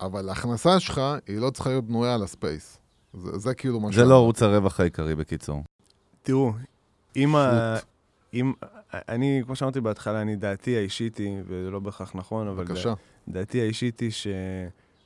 [0.00, 2.78] אבל ההכנסה שלך, היא לא צריכה להיות בנויה על הספייס.
[3.14, 5.64] זה, זה כאילו מה זה לא ערוץ הרווח העיקרי, בקיצור.
[6.22, 6.52] תראו,
[7.16, 7.76] אם ה...
[8.34, 8.52] אם...
[8.94, 12.94] אני, כמו שאמרתי בהתחלה, אני דעתי האישית היא, וזה לא בהכרח נכון, אבל בבקשה.
[13.28, 14.10] דעתי האישית היא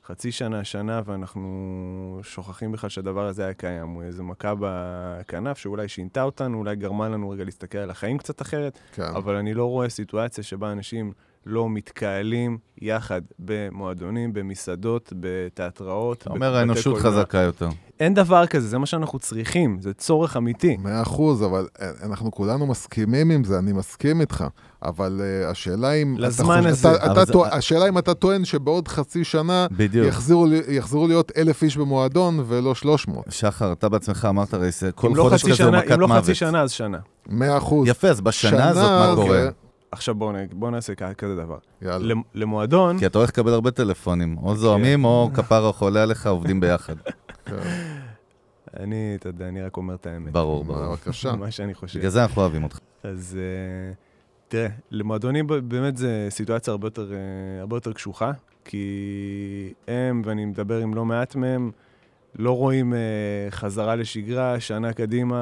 [0.07, 3.89] שחצי שנה, שנה, ואנחנו שוכחים בכלל שהדבר הזה היה קיים.
[3.89, 8.41] הוא איזה מכה בכנף שאולי שינתה אותנו, אולי גרמה לנו רגע להסתכל על החיים קצת
[8.41, 9.03] אחרת, כן.
[9.03, 11.13] אבל אני לא רואה סיטואציה שבה אנשים
[11.47, 16.21] לא מתקהלים יחד במועדונים, במסעדות, בתיאטראות.
[16.21, 16.97] אתה אומר האנושות.
[16.97, 17.69] חזקה יותר.
[17.99, 20.77] אין דבר כזה, זה מה שאנחנו צריכים, זה צורך אמיתי.
[20.83, 24.43] מאה אחוז, אבל אה, אנחנו כולנו מסכימים עם זה, אני מסכים איתך.
[24.83, 26.15] אבל uh, השאלה אם...
[26.19, 26.91] אתה לזמן הזה.
[26.95, 29.67] אתה, אתה זה- טוע- השאלה אם אתה טוען שבעוד חצי שנה
[30.45, 33.25] לי- יחזרו להיות אלף איש במועדון ולא שלוש מאות.
[33.29, 36.07] שחר, אתה בעצמך אמרת הרי, זה- כל לא חודש חצי כזה הוא מכת אם לא
[36.07, 36.23] מוות.
[36.23, 36.97] חצי שנה, אז שנה.
[37.29, 37.87] מאה אחוז.
[37.87, 39.47] יפה, אז בשנה הזאת מה זה- קורה?
[39.91, 41.57] עכשיו בואו בוא נעשה כזה דבר.
[41.81, 41.97] יאללה.
[42.13, 46.59] למ- למועדון, כי אתה הולך לקבל הרבה טלפונים, או זוהמים או כפרה חולה עליך, עובדים
[46.59, 46.95] ביחד.
[47.45, 47.55] כן,
[48.79, 50.31] אני, אתה יודע, אני רק אומר את האמת.
[50.33, 50.79] ברור, ברור.
[50.95, 51.35] בבקשה.
[51.35, 51.99] מה שאני חושב.
[51.99, 52.79] בגלל זה אנחנו אוהבים אותך.
[53.03, 53.93] אז אה,
[54.47, 57.17] תראה, למועדונים באמת זו סיטואציה הרבה יותר, אה,
[57.61, 58.31] הרבה יותר קשוחה,
[58.65, 58.87] כי
[59.87, 61.71] הם, ואני מדבר עם לא מעט מהם,
[62.35, 62.99] לא רואים אה,
[63.49, 65.41] חזרה לשגרה, שנה קדימה,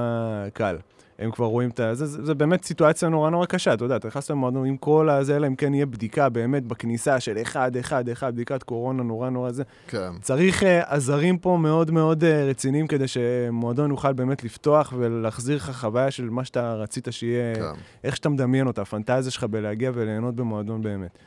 [0.53, 0.75] קל.
[1.19, 1.93] הם כבר רואים את ה...
[1.93, 5.09] זה, זה, זה באמת סיטואציה נורא נורא קשה, אתה יודע, אתה נכנס למועדון עם כל
[5.09, 9.29] הזה, אלא אם כן יהיה בדיקה באמת בכניסה של אחד, אחד, אחד, בדיקת קורונה נורא
[9.29, 9.63] נורא זה.
[9.87, 15.55] כן, צריך uh, עזרים פה מאוד מאוד uh, רציניים כדי שמועדון יוכל באמת לפתוח ולהחזיר
[15.55, 17.79] לך חוויה של מה שאתה רצית שיהיה, כן.
[18.03, 21.17] איך שאתה מדמיין אותה, הפנטזיה שלך בלהגיע וליהנות במועדון באמת.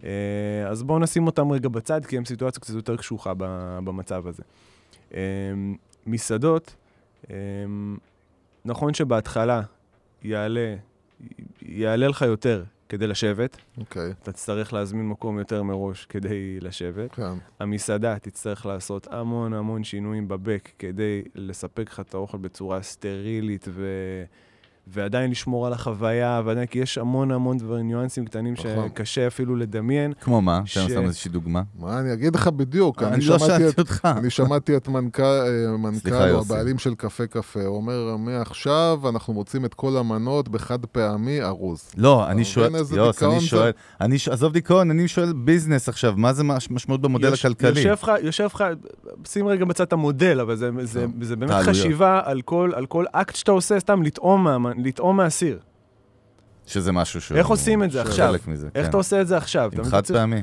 [0.00, 0.04] Uh,
[0.68, 3.32] אז בואו נשים אותם רגע בצד, כי הם סיטואציה קצת יותר קשוחה
[3.84, 4.42] במצב הזה.
[5.10, 5.14] Uh,
[6.06, 6.74] מסעדות,
[7.24, 7.28] um,
[8.64, 9.62] נכון שבהתחלה
[10.22, 10.74] יעלה,
[11.62, 17.12] יעלה לך יותר כדי לשבת, אוקיי, אתה תצטרך להזמין מקום יותר מראש כדי לשבת.
[17.12, 23.68] כן, המסעדה תצטרך לעשות המון המון שינויים בבק כדי לספק לך את האוכל בצורה סטרילית
[23.68, 23.86] ו...
[24.92, 28.88] ועדיין לשמור על החוויה, ועדיין, כי יש המון המון דברים, ניואנסים קטנים נכון.
[28.88, 30.12] שקשה אפילו לדמיין.
[30.20, 30.60] כמו מה?
[30.64, 31.62] ש- תן לנו איזושהי דוגמה.
[31.78, 33.78] מה אני אגיד לך בדיוק, אני אני לא שאלתי את...
[33.78, 34.08] אותך.
[34.18, 36.40] אני שמעתי את מנכ"ל, אה, מנכ"ל או.
[36.40, 41.90] הבעלים של קפה קפה, הוא אומר, מעכשיו אנחנו מוצאים את כל המנות בחד פעמי ארוז.
[41.96, 43.46] לא, אתה אני שואל, יוס, אני זה?
[43.46, 43.70] שואל,
[44.00, 47.80] אני ש- עזוב דיכאון, אני שואל ביזנס עכשיו, מה זה מש- משמעות במודל יוש- הכלכלי?
[47.80, 48.64] יושב לך, יושב לך,
[49.26, 51.24] שים רגע בצד המודל, אבל זה, זה, טוב.
[51.24, 51.52] זה באמת.
[51.64, 55.58] חשיבה על כל, על כל אקט שאתה עושה, סתם לטעום, מה, לטעום מהסיר.
[56.66, 57.38] שזה משהו שהוא...
[57.38, 58.34] איך עושים את זה עכשיו?
[58.48, 58.90] מזה, איך כן.
[58.90, 59.70] אתה עושה את זה עכשיו?
[59.72, 60.42] עם חד פעמי.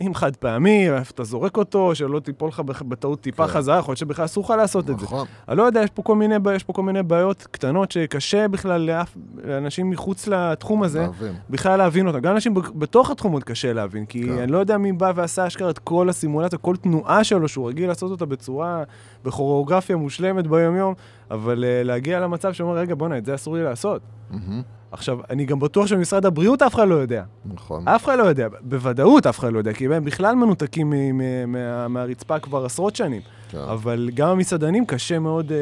[0.00, 3.52] עם חד פעמי, איפה אתה זורק אותו, שלא תיפול לך בטעות טיפה כן.
[3.52, 5.04] חזרה, יכול להיות שבכלל אסור לך לעשות את זה.
[5.04, 8.48] נכון, אני לא יודע, יש פה כל מיני, יש פה כל מיני בעיות קטנות שקשה
[8.48, 11.34] בכלל לאף, לאנשים מחוץ לתחום הזה, להבין.
[11.50, 12.20] בכלל להבין אותם.
[12.20, 14.38] גם אנשים בתוך התחום עוד קשה להבין, כי כן.
[14.38, 17.88] אני לא יודע מי בא ועשה אשכרה את כל הסימולציה, כל תנועה שלו, שהוא רגיל
[17.88, 18.82] לעשות אותה בצורה,
[19.24, 20.94] בכוריאוגרפיה מושלמת ביום-יום,
[21.30, 24.02] אבל uh, להגיע למצב שאומר, רגע, בואנה, את זה אסור לי לעשות.
[24.30, 24.62] מהמם,
[24.92, 27.22] עכשיו, אני גם בטוח שבמשרד הבריאות אף אחד לא יודע.
[27.54, 27.88] נכון.
[27.88, 31.52] אף אחד לא יודע, בוודאות אף אחד לא יודע, כי הם בכלל מנותקים מ- מ-
[31.52, 33.20] מה- מהרצפה כבר עשרות שנים.
[33.50, 33.58] כן.
[33.58, 35.58] אבל גם המסעדנים קשה מאוד, אה,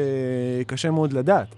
[0.67, 1.55] קשה מאוד לדעת.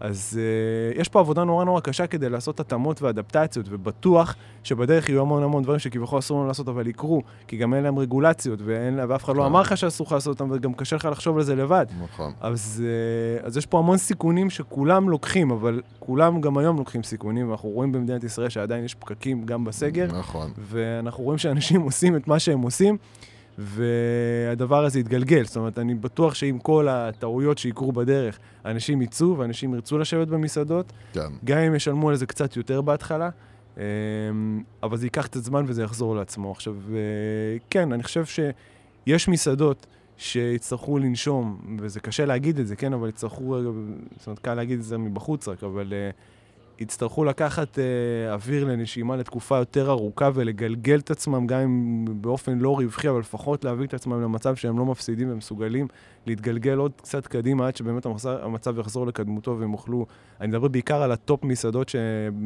[0.00, 5.20] אז אה, יש פה עבודה נורא נורא קשה כדי לעשות התאמות ואדפטציות, ובטוח שבדרך יהיו
[5.20, 9.00] המון המון דברים שכביכול אסור לנו לעשות, אבל יקרו, כי גם אין להם רגולציות, ואין,
[9.08, 9.46] ואף אחד לא כן.
[9.46, 11.86] אמר לך שאסור לך לעשות אותם, וגם קשה לך לחשוב על זה לבד.
[12.02, 12.32] נכון.
[12.40, 17.48] אז, אה, אז יש פה המון סיכונים שכולם לוקחים, אבל כולם גם היום לוקחים סיכונים,
[17.48, 20.50] ואנחנו רואים במדינת ישראל שעדיין יש פקקים גם בסגר, נכון.
[20.58, 22.96] ואנחנו רואים שאנשים עושים את מה שהם עושים,
[23.58, 25.44] והדבר הזה יתגלגל.
[25.44, 30.92] זאת אומרת, אני בטוח שעם כל הטעויות שיקרו בדרך, אנשים יצאו ואנשים ירצו לשבת במסעדות,
[31.12, 31.20] כן.
[31.44, 33.30] גם אם ישלמו על זה קצת יותר בהתחלה,
[33.76, 33.82] אמ,
[34.82, 36.50] אבל זה ייקח קצת זמן וזה יחזור לעצמו.
[36.50, 36.96] עכשיו, אה,
[37.70, 39.86] כן, אני חושב שיש מסעדות
[40.16, 43.62] שיצטרכו לנשום, וזה קשה להגיד את זה, כן, אבל יצטרכו,
[44.18, 46.14] זאת אומרת, קל להגיד את זה מבחוץ רק, אבל uh,
[46.78, 52.76] יצטרכו לקחת uh, אוויר לנשימה לתקופה יותר ארוכה ולגלגל את עצמם, גם אם באופן לא
[52.76, 55.88] רווחי, אבל לפחות להביא את עצמם למצב שהם לא מפסידים ומסוגלים
[56.26, 60.06] להתגלגל עוד קצת קדימה עד שבאמת המצב, המצב יחזור לקדמותו והם יוכלו...
[60.40, 61.96] אני מדבר בעיקר על ה top מסעדות ש-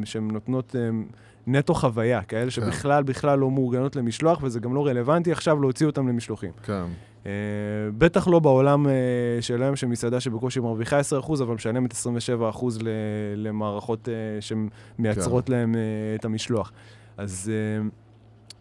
[0.03, 1.15] שהן נותנות um,
[1.47, 6.07] נטו חוויה, כאלה שבכלל בכלל לא מאורגנות למשלוח, וזה גם לא רלוונטי עכשיו להוציא אותם
[6.07, 6.51] למשלוחים.
[6.63, 6.83] כן.
[7.23, 7.27] Uh,
[7.97, 8.89] בטח לא בעולם uh,
[9.41, 11.95] של היום, שמסעדה שבקושי מרוויחה 10%, אבל משלמת 27%
[12.81, 12.87] ל-
[13.35, 14.11] למערכות uh,
[14.41, 15.53] שמייצרות כן.
[15.53, 15.77] להם uh,
[16.19, 16.71] את המשלוח.
[17.17, 17.89] אז uh,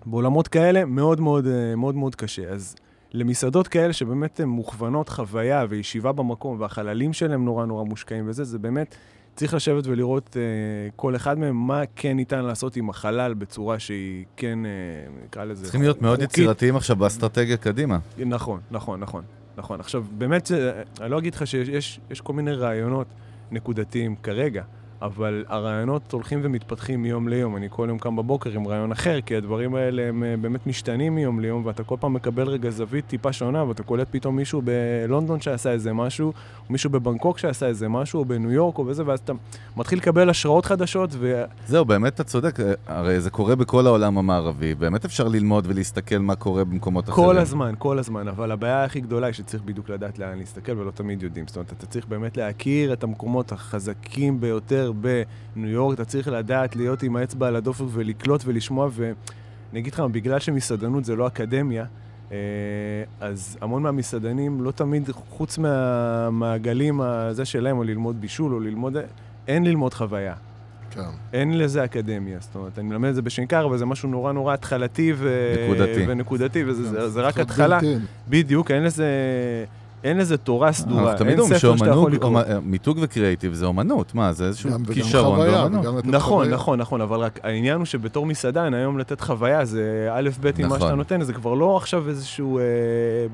[0.07, 2.49] בעולמות כאלה מאוד מאוד, uh, מאוד מאוד קשה.
[2.49, 2.77] אז
[3.13, 8.59] למסעדות כאלה שבאמת הן מוכוונות חוויה וישיבה במקום, והחללים שלהם נורא נורא מושקעים וזה, זה
[8.59, 8.97] באמת...
[9.37, 10.37] צריך לשבת ולראות uh,
[10.97, 15.63] כל אחד מהם, מה כן ניתן לעשות עם החלל בצורה שהיא כן, uh, נקרא לזה...
[15.63, 16.33] צריכים להיות מאוד חוקית.
[16.39, 17.99] יצירתיים עכשיו באסטרטגיה קדימה.
[18.27, 19.23] נכון, נכון, נכון,
[19.57, 19.81] נכון.
[19.81, 23.07] עכשיו, באמת, זה- אני לא אגיד לך שיש יש, יש כל מיני רעיונות
[23.51, 24.63] נקודתיים כרגע,
[25.03, 27.57] אבל הרעיונות הולכים ומתפתחים מיום ליום.
[27.57, 31.15] אני כל יום קם בבוקר עם רעיון אחר, כי הדברים האלה הם אה, באמת משתנים
[31.15, 35.41] מיום ליום, ואתה כל פעם מקבל רגע זווית טיפה שונה, ואתה קולט פתאום מישהו בלונדון
[35.41, 36.33] שעשה איזה משהו,
[36.71, 39.33] מישהו בבנקוק שעשה איזה משהו, או בניו יורק, או בזה, ואז אתה
[39.77, 41.45] מתחיל לקבל השראות חדשות, ו...
[41.67, 46.19] זהו, באמת אתה צודק, אה, הרי זה קורה בכל העולם המערבי, באמת אפשר ללמוד ולהסתכל
[46.19, 47.27] מה קורה במקומות אחרים.
[47.27, 50.91] כל הזמן, כל הזמן, אבל הבעיה הכי גדולה היא שצריך בדיוק לדעת לאן להסתכל ולא
[50.91, 51.47] תמיד יודעים.
[51.47, 56.77] זאת אומרת, אתה צריך באמת להכיר את המקומות החזקים ביותר בניו יורק, אתה צריך לדעת
[56.77, 61.85] להיות עם האצבע על הדופק ולקלוט ולשמוע, ואני אגיד לך, בגלל שמסעדנות זה לא אקדמיה,
[63.21, 68.97] אז המון מהמסעדנים לא תמיד, חוץ מהמעגלים הזה שלהם, או ללמוד בישול, או ללמוד...
[69.49, 70.35] אין ללמוד חוויה.
[70.91, 71.01] כן.
[71.33, 74.55] אין לזה אקדמיה, זאת אומרת, אני מלמד את זה בשנקר, אבל זה משהו נורא נורא
[74.55, 75.55] התחלתי ו...
[75.65, 76.05] נקודתי.
[76.09, 77.97] ונקודתי, וזה כן, זה, זה רק צריך להיות התחלה.
[77.97, 78.29] in.
[78.29, 79.07] בדיוק, אין לזה...
[80.05, 82.31] אין לזה תורה סדורה, אנחנו תמיד אין אומרים ספר שאתה יכול לקרוא.
[82.43, 86.05] אומ- מיתוג וקריאייטיב זה אומנות, מה, זה איזשהו גם וגם כישרון חוויה, באומנות.
[86.07, 86.55] נכון, חוויה.
[86.55, 90.53] נכון, נכון, אבל רק העניין הוא שבתור מסעדן, היום לתת חוויה זה א', ב' עם
[90.61, 90.81] מה נכון.
[90.81, 92.65] שאתה נותן, זה כבר לא עכשיו איזשהו אה,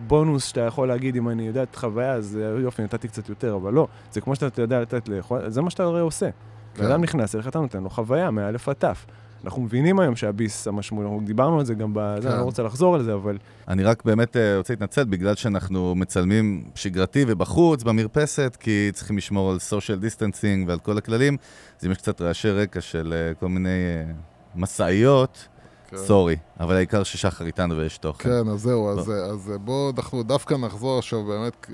[0.06, 3.54] בונוס שאתה יכול להגיד, אם אני יודע לתת חוויה, אז אה, יופי, נתתי קצת יותר,
[3.54, 6.28] אבל לא, זה כמו שאתה יודע לתת לאכול, זה מה שאתה הרי עושה.
[6.74, 6.84] כן.
[6.84, 9.06] אדם נכנס אליך, אתה נותן לו חוויה מאלף עד תף.
[9.46, 12.38] אנחנו מבינים היום שהביס המשמעות, אנחנו דיברנו על זה גם בזה, אני כן.
[12.38, 13.38] לא רוצה לחזור על זה, אבל
[13.68, 19.50] אני רק באמת אה, רוצה להתנצל בגלל שאנחנו מצלמים שגרתי ובחוץ, במרפסת, כי צריכים לשמור
[19.50, 21.36] על social distancing ועל כל הכללים.
[21.80, 24.12] אז אם יש קצת רעשי רקע של אה, כל מיני אה,
[24.54, 25.48] משאיות,
[25.88, 25.96] כן.
[25.96, 26.36] סורי.
[26.60, 28.28] אבל העיקר ששחר איתנו ויש תוכן.
[28.28, 31.66] כן, אז זהו, אז, אז בואו אנחנו דווקא נחזור עכשיו באמת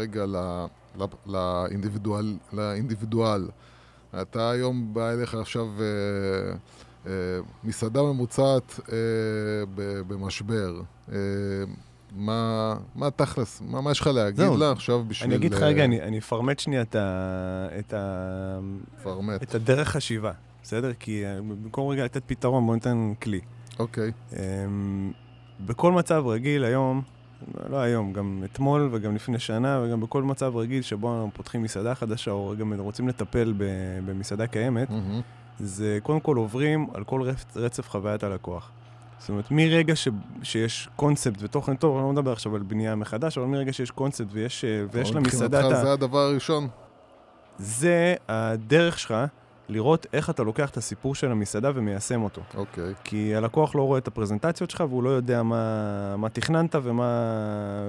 [0.00, 0.66] רגע ל-
[1.00, 3.48] ל- לאינדיבידואל, לאינדיבידואל.
[4.22, 6.54] אתה היום בא אליך עכשיו אה,
[7.64, 8.96] מסעדה ממוצעת אה,
[10.08, 10.80] במשבר.
[11.12, 11.16] אה,
[12.16, 14.56] מה, מה תכלס, מה, מה יש לך להגיד זהו.
[14.56, 15.30] לה עכשיו בשביל...
[15.30, 18.58] אני אגיד לך אה, רגע, אני אני אפרמט שנייה את ה- את ה...
[19.02, 19.42] פרמט.
[19.42, 20.32] את הדרך חשיבה,
[20.62, 20.92] בסדר?
[20.94, 23.40] כי אה, במקום רגע לתת פתרון, בוא ניתן כלי.
[23.78, 25.12] אוקיי, אמ,
[25.66, 27.02] בכל מצב רגיל היום,
[27.70, 31.94] לא היום, גם אתמול וגם לפני שנה וגם בכל מצב רגיל שבו אנחנו פותחים מסעדה
[31.94, 33.54] חדשה או גם רוצים לטפל
[34.06, 35.20] במסעדה קיימת, מהמם.
[35.60, 38.70] זה קודם כל עוברים על כל רצף, רצף חוויית הלקוח.
[39.18, 40.08] זאת אומרת, מרגע ש,
[40.42, 44.26] שיש קונספט ותוכן טוב, אני לא מדבר עכשיו על בנייה מחדש, אבל מרגע שיש קונספט
[44.30, 45.82] ויש, אה, ויש למסעדה מבחינתך.
[45.82, 46.68] זה הדבר הראשון?
[47.58, 49.14] זה הדרך שלך
[49.68, 52.40] לראות איך אתה לוקח את הסיפור של המסעדה ומיישם אותו.
[52.54, 52.94] אוקיי.
[53.04, 57.12] כי הלקוח לא רואה את הפרזנטציות שלך והוא לא יודע מה, מה תכננת ומה,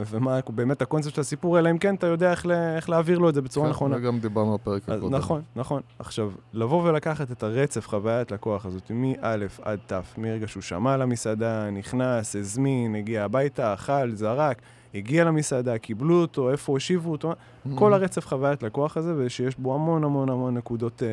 [0.10, 3.30] ומה באמת הקונספט של הסיפור, אלא אם כן אתה יודע איך, ל, איך להעביר לו
[3.30, 3.96] את זה בצורה כן, נכונה.
[3.98, 5.16] וגם דיברנו בפרק הקודם.
[5.16, 5.82] נכון, נכון.
[6.00, 9.14] עכשיו, לבוא ולקחת את הרצף חוויית לקוח הזאת מא'
[9.62, 14.62] עד ת', מרגע שהוא שמע על המסעדה, נכנס, הזמין, הגיע הביתה, אכל, זרק,
[14.96, 17.34] הגיע למסעדה, קיבלו אותו, איפה הושיבו אותו,
[17.76, 21.08] כל הרצף חוויית לקוח הזה, ושיש בו המון המון המון נקודות אה,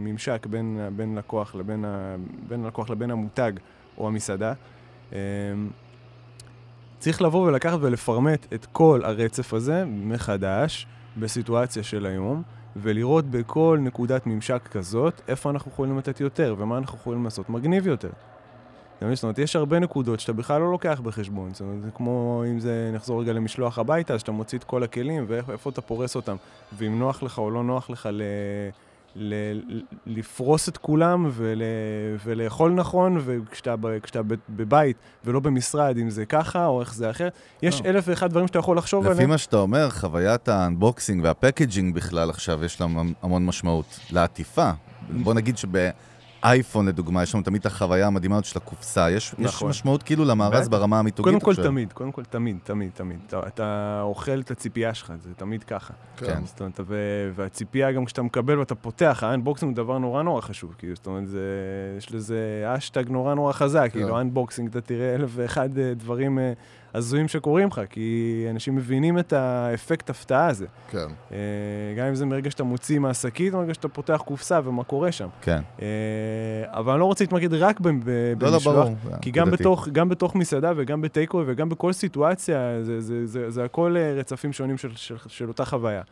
[0.00, 2.16] ממשק בין, בין לקוח לבין ה,
[2.48, 3.52] בין הלקוח לבין המותג
[3.98, 4.52] או המסעדה.
[5.12, 5.18] אה,
[6.98, 12.42] צריך לבוא ולקחת ולפרמט את כל הרצף הזה מחדש בסיטואציה של היום,
[12.76, 17.86] ולראות בכל נקודת ממשק כזאת איפה אנחנו יכולים לתת יותר ומה אנחנו יכולים לעשות מגניב
[17.86, 18.10] יותר.
[18.98, 19.14] אתה?
[19.14, 21.50] זאת אומרת, יש הרבה נקודות שאתה בכלל לא לוקח בחשבון.
[21.52, 24.82] זאת אומרת, זה כמו אם זה, נחזור רגע למשלוח הביתה, אז שאתה מוציא את כל
[24.82, 26.36] הכלים ואיפה אתה פורס אותם.
[26.78, 28.22] ואם נוח לך או לא נוח לך ל...
[29.16, 29.34] ל...
[30.06, 31.62] לפרוס את כולם ול...
[32.24, 33.98] ולאכול נכון, וכשאתה ב...
[33.98, 34.20] כשאתה.
[34.50, 37.28] בבית ולא במשרד, אם זה ככה או איך זה אחר,
[37.62, 37.90] יש לא.
[37.90, 39.30] אלף ואחד דברים שאתה יכול לחשוב לפי עליהם.
[39.30, 44.00] מה שאתה אומר, חוויית האנבוקסינג והפקג'ינג בכלל עכשיו יש לה המ- המון משמעות.
[44.10, 44.70] לעטיפה.
[45.22, 45.56] בוא נגיד
[46.38, 49.10] שבאייפון לדוגמה, יש לנו תמיד את החוויה המדהימה הזאת של הקופסה.
[49.10, 49.68] יש, יש נכון.
[49.70, 50.68] משמעות כאילו למארז.
[50.68, 51.64] ברמה המיתוגית קודם כל עכשיו.
[51.64, 53.18] תמיד, קודם כל תמיד, תמיד, תמיד.
[53.26, 55.94] אתה, אתה אוכל את הציפייה שלך, זה תמיד ככה.
[56.16, 56.40] כן.
[56.44, 56.96] זאת אומרת, ו...
[57.34, 61.06] והציפייה גם כשאתה מקבל ואתה פותח, ה unboxing הוא דבר נורא נורא חשוב, כאילו, זאת
[61.06, 61.40] אומרת, זה...
[61.98, 66.52] יש לזה האשטג נורא נורא חזק, כאילו, unboxing, אתה תראה אלף ואחד אה, דברים אה,
[66.94, 70.66] הזויים שקורים לך, כי אנשים מבינים את האפקט הפתעה הזה.
[70.90, 71.06] כן.
[71.32, 71.36] אה,
[71.96, 75.28] גם אם זה מרגע שאתה מוציא מהשקית, מרגע שאתה פותח קופסה ומה קורה שם.
[75.40, 75.60] כן.
[75.82, 75.86] אה,
[76.66, 78.08] אבל אני לא רוצה להתמקד רק ב- ב-
[78.42, 79.16] לא, לא, במשלוח, ברור.
[79.20, 79.62] כי גם נקודתי.
[79.62, 84.14] בתוך, גם בתוך מסעדה וגם בטייקווי וגם בכל סיטואציה, זה, זה, זה, זה הכל אה,
[84.14, 86.02] רצפים שונים של, של, של אותה חוויה.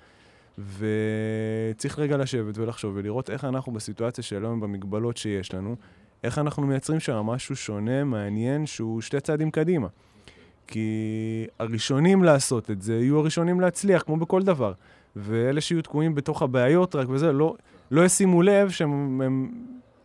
[0.58, 5.76] וצריך רגע לשבת ולחשוב ולראות איך אנחנו בסיטואציה של היום, במגבלות שיש לנו,
[6.24, 9.88] איך אנחנו מייצרים שם משהו שונה, מעניין, שהוא שתי צעדים קדימה.
[10.66, 14.72] כי הראשונים לעשות את זה יהיו הראשונים להצליח, כמו בכל דבר.
[15.16, 17.54] ואלה שיהיו תקועים בתוך הבעיות רק וזה, לא,
[17.90, 19.20] לא ישימו לב שהם...
[19.24, 19.50] הם,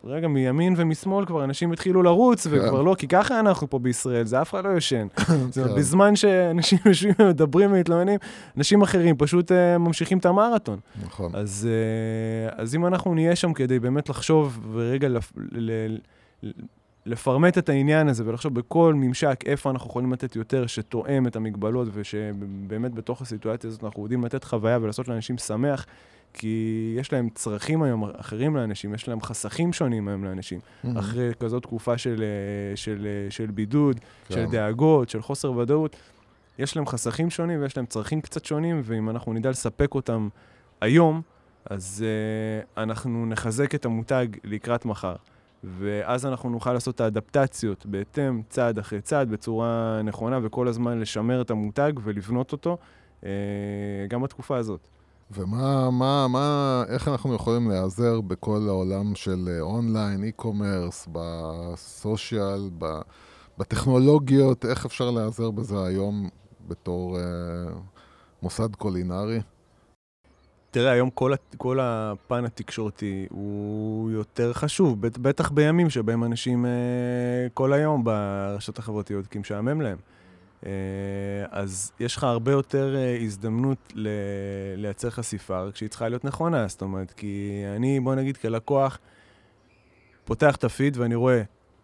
[0.03, 4.41] רגע, מימין ומשמאל כבר אנשים התחילו לרוץ, וכבר לא, כי ככה אנחנו פה בישראל, זה
[4.41, 5.07] אף אחד לא ישן.
[5.18, 5.78] זאת אומרת, כן.
[5.78, 8.20] בזמן שאנשים יושבים ומדברים ומתלוננים,
[8.57, 10.80] אנשים אחרים פשוט uh, ממשיכים את המרתון.
[11.05, 11.32] נכון.
[11.36, 11.68] אז,
[12.51, 15.72] uh, אז אם אנחנו נהיה שם כדי באמת לחשוב ורגע לפ, ל,
[16.43, 16.51] ל,
[17.06, 21.88] לפרמט את העניין הזה ולחשוב בכל ממשק איפה אנחנו יכולים לתת יותר שתואם את המגבלות
[21.93, 25.86] ושבאמת בתוך הסיטואציה הזאת אנחנו יודעים לתת חוויה ולעשות לאנשים שמח,
[26.34, 30.60] כי יש להם צרכים היום אחרים לאנשים, יש להם חסכים שונים היום לאנשים.
[30.84, 30.97] מהמם.
[30.97, 34.36] אחרי כזאת תקופה של, אה, של, אה, של בידוד, כן.
[34.36, 35.95] של דאגות, של חוסר ודאות,
[36.60, 40.30] יש להם חסכים שונים ויש להם צרכים קצת שונים, ואם אנחנו נדע לספק אותם
[40.82, 41.22] היום,
[41.66, 45.16] אז uh, אנחנו נחזק את המותג לקראת מחר.
[45.64, 51.41] ואז אנחנו נוכל לעשות את האדפטציות בהתאם, צעד אחרי צעד, בצורה נכונה, וכל הזמן לשמר
[51.41, 52.78] את המותג ולבנות אותו,
[53.22, 53.26] uh,
[54.09, 54.88] גם בתקופה הזאת.
[55.32, 62.70] ומה, מה, מה, איך אנחנו יכולים להיעזר בכל העולם של אונליין, אי-קומרס, בסושיאל,
[63.57, 66.30] בטכנולוגיות, איך אפשר להיעזר בזה היום
[66.68, 67.22] בתור uh,
[68.41, 69.39] מוסד קולינרי?
[70.72, 76.67] תראה, היום כל, כל הפן התקשורתי הוא יותר חשוב, בטח בימים שבהם אנשים uh,
[77.53, 79.97] כל היום ברשתות החברתיות, כי משעמם להם.
[80.61, 80.65] Uh,
[81.49, 84.07] אז יש לך הרבה יותר uh, הזדמנות ל-
[84.78, 88.99] לייצר חשיפה, רק שהיא צריכה להיות נכונה, זאת אומרת, כי אני, בוא נגיד, כלקוח,
[90.26, 91.41] פותח את הפיד ואני רואה,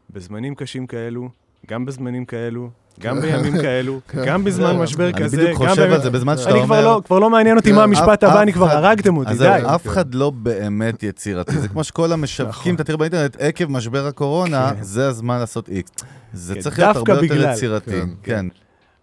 [0.09, 1.29] בזמנים קשים כאלו,
[1.67, 2.69] גם בזמנים כאלו,
[2.99, 4.25] גם בימים כאלו, כן.
[4.25, 6.81] גם בזמן משבר כזה, אני בדיוק חושב על זה בזמן שאתה אני אומר...
[6.81, 9.33] לא, כבר לא מעניין אותי כן, מה המשפט אף- הבא, אני כבר אחד- הרגתם אותי,
[9.37, 9.49] די.
[9.75, 11.57] אף אחד לא באמת יצירתי.
[11.59, 12.75] זה כמו שכל המשווקים, נכון.
[12.75, 14.83] אתה תראה באינטרנט, עקב משבר הקורונה, כן.
[14.83, 15.91] זה הזמן לעשות איקס.
[16.33, 17.49] זה כן, צריך להיות הרבה יותר.
[17.51, 17.91] יצירתי.
[17.91, 18.45] כן, כן.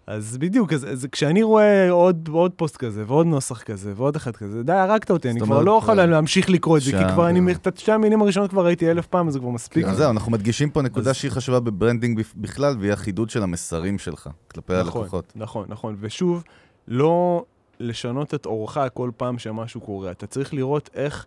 [0.07, 4.37] אז בדיוק, אז, אז כשאני רואה עוד, עוד פוסט כזה, ועוד נוסח כזה, ועוד אחד
[4.37, 6.11] כזה, די, הרגת אותי, אני כבר לא יכול כן.
[6.11, 7.69] להמשיך לקרוא את זה, כי כבר אני, כן.
[7.69, 9.87] את שתי המילים הראשונות כבר ראיתי אלף פעם, אז זה כבר מספיק.
[9.87, 13.99] אז זהו, אנחנו מדגישים פה נקודה שהיא חשובה ב branding בכלל, והיא החידוד של המסרים
[13.99, 15.33] שלך כלפי נכון, הלקוחות.
[15.37, 15.97] נכון, נכון.
[16.01, 16.45] ושוב,
[16.89, 17.45] לא
[17.81, 20.11] לשנות את עורך כל פעם שמשהו קורה.
[20.11, 21.27] אתה צריך לראות איך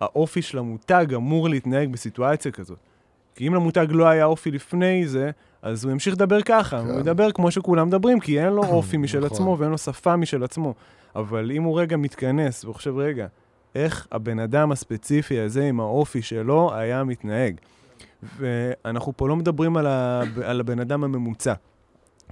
[0.00, 2.78] האופי של המותג אמור להתנהג בסיטואציה כזאת.
[3.34, 5.30] כי אם למותג לא היה אופי לפני זה,
[5.62, 6.90] אז הוא ימשיך לדבר ככה, כן.
[6.90, 9.30] הוא ידבר כמו שכולם מדברים, כי אין לו אופי משל נכון.
[9.30, 10.74] עצמו ואין לו שפה משל עצמו.
[11.16, 13.26] אבל אם הוא רגע מתכנס וחושב, רגע,
[13.74, 17.54] איך הבן אדם הספציפי הזה עם האופי שלו היה מתנהג?
[18.38, 20.22] ואנחנו פה לא מדברים על, ה...
[20.44, 21.52] על הבן אדם הממוצע.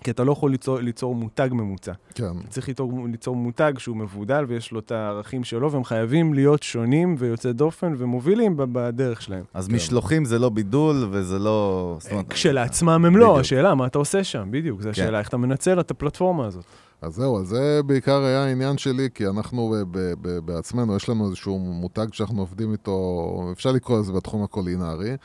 [0.04, 1.92] כי אתה לא יכול ליצור, ליצור מותג ממוצע.
[2.14, 2.24] כן.
[2.24, 6.62] אתה צריך ליצור, ליצור מותג שהוא מבודל ויש לו את הערכים שלו, והם חייבים להיות
[6.62, 9.44] שונים ויוצאי דופן ומובילים בדרך שלהם.
[9.54, 9.74] אז כן.
[9.74, 11.98] משלוחים זה לא בידול וזה לא...
[12.10, 13.40] אומרת, כשלעצמם הם לא, בדיוק.
[13.40, 14.48] השאלה, מה אתה עושה שם?
[14.50, 16.64] בדיוק, זו השאלה, איך אתה מנצל את הפלטפורמה הזאת.
[17.02, 21.08] אז זהו, אז זה בעיקר היה העניין שלי, כי אנחנו ב- ב- ב- בעצמנו, יש
[21.08, 25.16] לנו איזשהו מותג שאנחנו עובדים איתו, אפשר לקרוא לזה בתחום הקולינרי,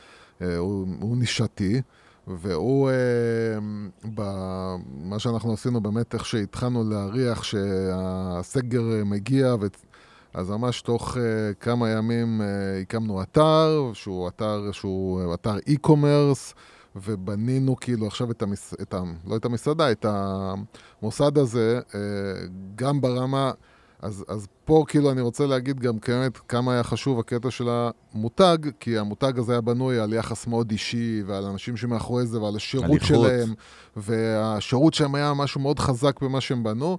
[0.42, 1.82] אה, הוא, הוא נישתי,
[2.28, 3.60] והוא, אה,
[5.04, 9.68] מה שאנחנו עשינו באמת, איך שהתחלנו להריח שהסגר אה, מגיע, ו...
[10.34, 11.20] אז ממש תוך uh,
[11.60, 16.54] כמה ימים uh, הקמנו אתר, שהוא אתר שהוא אתר e-commerce,
[16.96, 18.74] ובנינו כאילו עכשיו את, המס...
[18.82, 19.02] את ה...
[19.28, 20.06] לא את המסעדה, את
[21.02, 21.94] המוסד הזה, uh,
[22.76, 23.52] גם ברמה...
[24.02, 28.58] אז, אז פה כאילו אני רוצה להגיד גם באמת כמה היה חשוב הקטע של המותג,
[28.80, 33.02] כי המותג הזה היה בנוי על יחס מאוד אישי ועל אנשים שמאחורי זה ועל השירות.
[33.02, 33.54] שלהם,
[33.96, 36.98] והשירות שלהם היה משהו מאוד חזק במה שהם בנו.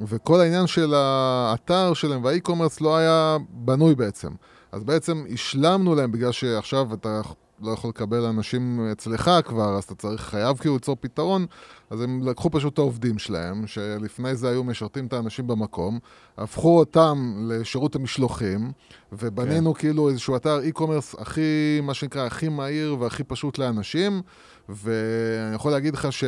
[0.00, 4.32] וכל העניין של האתר שלהם והאי-קומרס לא היה בנוי בעצם.
[4.72, 7.20] אז בעצם השלמנו להם, בגלל שעכשיו אתה
[7.62, 11.46] לא יכול לקבל אנשים אצלך כבר, אז אתה צריך, חייב כאילו ליצור פתרון,
[11.90, 15.98] אז הם לקחו פשוט את העובדים שלהם, שלפני זה היו משרתים את האנשים במקום,
[16.38, 18.72] הפכו אותם לשירות המשלוחים,
[19.12, 19.80] ובנינו כן.
[19.80, 24.22] כאילו איזשהו אתר אי-קומרס הכי, מה שנקרא, הכי מהיר והכי פשוט לאנשים,
[24.68, 26.24] ואני יכול להגיד לך ש...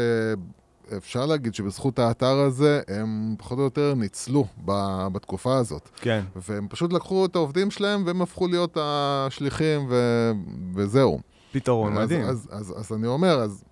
[0.96, 5.88] אפשר להגיד שבזכות האתר הזה, הם פחות או יותר ניצלו ב- בתקופה הזאת.
[6.00, 6.24] כן.
[6.36, 10.32] והם פשוט לקחו את העובדים שלהם, והם הפכו להיות השליחים, ו-
[10.74, 11.20] וזהו.
[11.52, 12.24] פתרון אז, מדהים.
[12.24, 13.64] אז, אז, אז אני אומר, אז,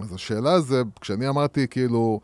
[0.00, 2.20] אז השאלה זה, כשאני אמרתי כאילו,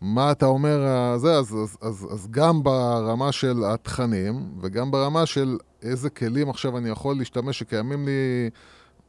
[0.00, 5.26] מה אתה אומר, אה, זה, אז, אז, אז, אז גם ברמה של התכנים, וגם ברמה
[5.26, 8.50] של איזה כלים עכשיו אני יכול להשתמש שקיימים לי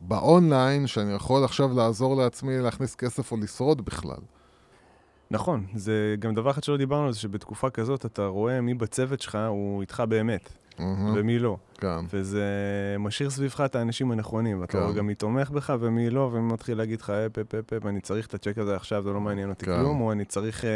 [0.01, 4.19] באונליין, שאני יכול עכשיו לעזור לעצמי להכניס כסף או לשרוד בכלל.
[5.31, 9.21] נכון, זה גם דבר אחד שלא דיברנו על זה, שבתקופה כזאת אתה רואה מי בצוות
[9.21, 10.49] שלך הוא איתך באמת,
[10.79, 11.57] מהמם, ומי לא.
[11.79, 11.99] כן.
[12.13, 12.45] וזה
[12.99, 14.79] משאיר סביבך את האנשים הנכונים, ואתה כן.
[14.79, 17.85] רואה גם מי תומך בך ומי לא, ומי מתחיל להגיד לך, אפ, אפ, אפ, אפ,
[17.85, 19.77] אני צריך את הצ'ק הזה עכשיו, זה לא מעניין אותי כן.
[19.79, 20.69] כלום, או אני צריך, אה,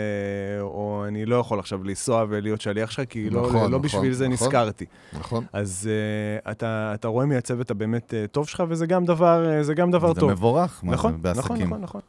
[0.61, 4.13] או אני לא יכול עכשיו לנסוע ולהיות שליח שלך, כי לא- נכון, לא נכון, בשביל
[4.13, 4.47] זה נכון.
[4.47, 4.85] נזכרתי.
[5.13, 5.45] נכון?
[5.53, 5.89] אז
[6.45, 9.73] אה, אתה אתה רואה מי הצוות הבאמת אה, טוב שלך, וזה גם דבר אה, זה
[9.73, 10.31] גם דבר זה טוב.
[10.31, 11.55] מבורך, מה זה, נכון, נכון, בעסקים.
[11.55, 11.81] נכון, נכון.
[11.81, 12.01] נכון,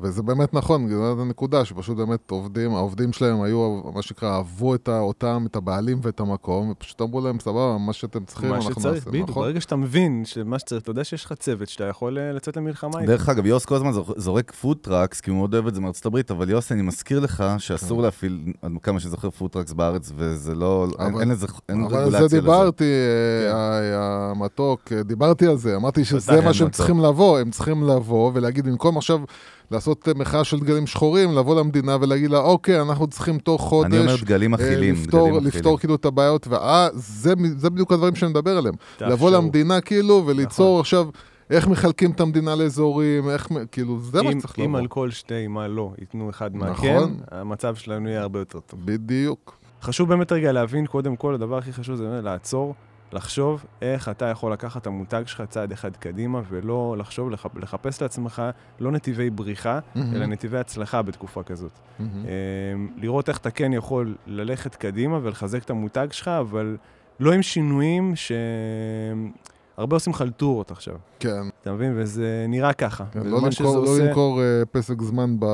[0.00, 4.88] וזה באמת נכון, זאת הנקודה, שפשוט באמת עובדים, העובדים שלהם היו, מה שנקרא, אהבו את
[4.88, 8.94] אותם, את הבעלים ואת המקום, ופשוט אמרו להם, סבבה, מה שאתם צריכים, מה אנחנו שצריך,
[8.94, 9.42] נעשה, בדיוק, נכון?
[9.42, 13.00] ברגע שאתה מבין שמה שצריך, אתה יודע שיש לך צוות שאתה יכול אה, לצאת למלחמה
[13.00, 13.12] איתו.
[13.12, 15.80] דרך אגב, יוס כל הזמן זור- זורק food trucks, כי הוא מאוד אוהב את זה
[15.80, 18.04] מארצות הברית, אבל יוס, אני מזכיר לך שאסור כן.
[18.04, 21.84] להפעיל, עד כמה שאני זוכר, food trucks בארץ, וזה לא, אין- אבל- אין לזה, אין
[21.84, 22.28] אבל רגולציה לזה.
[22.28, 22.84] זה דיברתי,
[23.48, 23.54] כן.
[23.56, 26.76] אה, המתוק, אה, דיברתי על זה, אמרתי שזה מה שהם מתוק.
[26.76, 29.20] צריכים לבוא, הם צריכים לבוא ולהגיד, במקום עכשיו
[29.70, 33.86] לעשות אה, מחאה של דגלים שחורים, לבוא למדינה ולהגיד לה, אוקיי, אנחנו צריכים תוך חודש...
[33.92, 35.78] אני אומר דגלים אה, אכילים, לפתור, דגלים לפתור.
[35.78, 38.74] כאילו את הבעיות, וזה זה בדיוק הדברים שאני מדבר עליהם.
[39.00, 39.30] לבוא תאפשרו.
[39.30, 40.80] למדינה כאילו וליצור נכון.
[40.80, 41.08] עכשיו
[41.50, 44.78] איך מחלקים את המדינה לאזורים, איך, כאילו, זה מה אם- שצריך אם לבוא.
[44.78, 46.86] על כל שתי מה לא ייתנו אחד מה נכון.
[47.30, 48.80] כן, המצב שלנו יהיה הרבה יותר טוב.
[48.84, 49.56] בדיוק.
[49.82, 52.74] חשוב באמת רגע להבין, קודם כל, הדבר הכי חשוב זה באמת לעצור,
[53.14, 58.02] לחשוב איך אתה יכול לקחת את המותג שלך צעד אחד קדימה, ולא לחשוב, לח, לחפש
[58.02, 58.42] לעצמך
[58.80, 61.72] לא נתיבי בריחה, מהמם, אלא נתיבי הצלחה בתקופה כזאת.
[61.98, 62.24] מהמם.
[62.74, 66.76] אמ, לראות איך אתה כן יכול ללכת קדימה ולחזק את המותג שלך, אבל
[67.20, 68.32] לא עם שינויים ש...
[69.76, 71.92] הרבה עושים חלטורות עכשיו, כן, אתה מבין?
[71.96, 73.04] וזה נראה ככה.
[73.12, 75.46] כן, לא למכור- לא עושה- למכור אה, פסק זמן ב...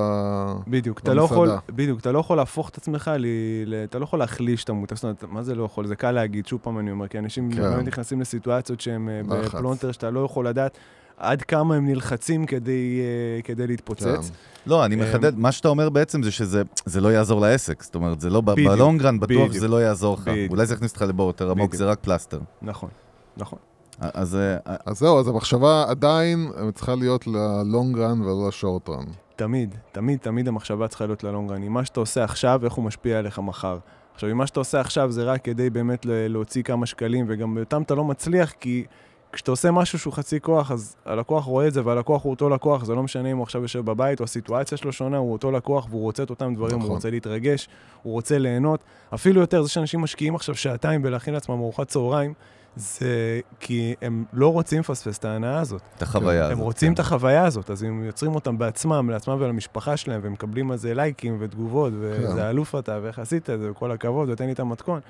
[0.69, 1.61] בדיוק, אתה לא יכול, במסעדה.
[1.73, 3.27] בדיוק, אתה לא יכול להפוך את עצמך, ל,
[3.67, 5.87] ל, אתה לא יכול להחליש את המותג, זאת אומרת, מה זה לא יכול?
[5.87, 7.61] זה קל להגיד, שוב פעם אני אומר, כי אנשים כן.
[7.63, 9.55] באמת נכנסים לסיטואציות שהם אה, לחץ.
[9.55, 10.79] בפלונטר, שאתה לא יכול לדעת
[11.17, 13.01] עד כמה הם נלחצים כדי,
[13.37, 14.03] אה, כדי להתפוצץ.
[14.31, 14.35] כן.
[14.71, 17.83] לא, אני אמ, מחדד, מה שאתה אומר בעצם זה שזה זה לא יעזור לעסק.
[17.83, 19.53] זאת אומרת, זה לא, ב- בדיוק, בלונגרן בטוח.
[19.53, 20.31] שזה לא יעזור לך.
[20.51, 21.75] אולי זה יכניס אותך לבור יותר עמוק.
[21.75, 22.41] זה רק פלסטר.
[22.63, 22.91] נכון,
[23.37, 23.59] נכון.
[24.01, 29.05] אז אה, אז זהו, אז המחשבה עדיין אה, צריכה להיות ללונג רן ולא לשורט רן.
[29.37, 31.63] תמיד, תמיד, תמיד המחשבה צריכה להיות ללונגרן.
[31.63, 33.79] עם מה שאתה עושה עכשיו, איך הוא משפיע עליך מחר.
[34.15, 37.55] עכשיו, אם מה שאתה עושה עכשיו זה רק כדי באמת ל- להוציא כמה שקלים, וגם
[37.55, 38.85] באותם אתה לא מצליח, כי
[39.33, 42.85] כשאתה עושה משהו שהוא חצי כוח, אז הלקוח רואה את זה, והלקוח הוא אותו לקוח,
[42.85, 45.87] זה לא משנה אם הוא עכשיו יושב בבית, או הסיטואציה שלו שונה, הוא אותו לקוח,
[45.91, 46.89] והוא רוצה את אותם דברים, נכון.
[46.89, 47.69] הוא רוצה להתרגש,
[48.03, 48.81] הוא רוצה ליהנות.
[49.15, 52.35] אפילו יותר, זה שאנשים משקיעים עכשיו שעתיים בלהכין לעצמם ארוחת צהריים,
[52.79, 55.83] זה כי הם לא רוצים לפספס את ההנאה הזאת.
[55.97, 56.53] את החוויה הזאת.
[56.53, 57.03] הם רוצים את כן.
[57.03, 61.37] החוויה הזאת, אז הם יוצרים אותם בעצמם, לעצמם ולמשפחה שלהם, והם מקבלים על זה לייקים
[61.41, 61.99] ותגובות, כן.
[61.99, 65.01] וזה אלוף אתה, ואיך עשית את זה, וכל הכבוד, ותן לי את המתכון.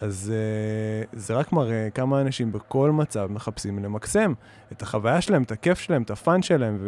[0.00, 4.32] אז uh, זה רק מראה כמה אנשים בכל מצב מחפשים למקסם
[4.72, 6.78] את החוויה שלהם, את הכיף שלהם, את הפאן שלהם,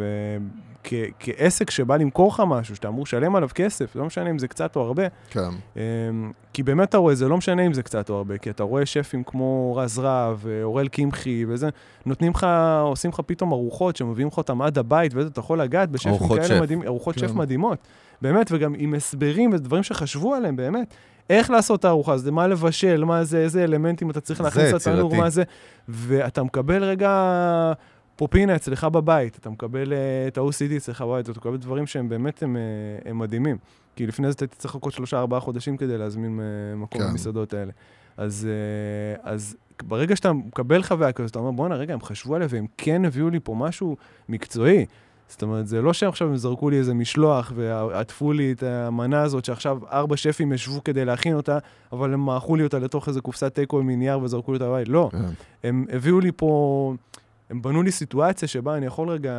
[0.81, 4.75] וכעסק שבא למכור לך משהו, שאתה אמור לשלם עליו כסף, לא משנה אם זה קצת
[4.75, 8.15] או הרבה, כן, אמ, כי באמת אתה רואה, זה לא משנה אם זה קצת או
[8.15, 11.69] הרבה, כי אתה רואה שפים כמו רז רהב, אורל קמחי וזה,
[12.05, 12.47] נותנים לך,
[12.81, 16.61] עושים לך פתאום ארוחות שמביאים לך אותם עד הבית, וזה, אתה יכול לגעת בשפים כאלה.
[16.61, 17.27] מדהימים, ארוחות כן.
[17.27, 17.87] שף מדהימות.
[18.21, 20.93] באמת, וגם עם הסברים ודברים שחשבו עליהם, באמת.
[21.29, 24.87] איך לעשות את הארוחה הזאת, מה לבשל, מה זה, איזה אלמנטים אתה צריך זה להכניס
[24.87, 25.15] לתנור.
[25.15, 25.43] מה זה,
[25.87, 27.11] ואתה מקבל רגע
[28.15, 32.43] פופינה אצלך בבית, אתה מקבל אה, את ה-OCD אצלך בבית, אתה מקבל דברים שהם באמת
[32.43, 32.61] הם, אה,
[33.11, 33.57] הם מדהימים.
[33.95, 37.09] כי לפני זה אתה הייתי צריך לחכות שלושה, ארבעה חודשים כדי להזמין אה, מקום כן.
[37.09, 37.71] במסעדות האלה.
[38.17, 38.47] אז,
[39.23, 43.05] אז ברגע שאתה מקבל חוויה כזאת, אתה אומר, בואנה, רגע, הם חשבו עליה והם כן
[43.05, 43.97] הביאו לי פה משהו
[44.29, 44.85] מקצועי.
[45.29, 49.45] זאת אומרת, זה לא שעכשיו הם זרקו לי איזה משלוח ועטפו לי את המנה הזאת,
[49.45, 51.57] שעכשיו ארבע שפים ישבו כדי להכין אותה,
[51.91, 54.87] אבל הם מעכו לי אותה לתוך איזה קופסת תיקו מנייר וזרקו לי אותה בבית.
[54.87, 55.17] לא, כן.
[55.63, 56.93] הם הביאו לי פה,
[57.49, 59.33] הם בנו לי סיטואציה שבה אני יכול רגע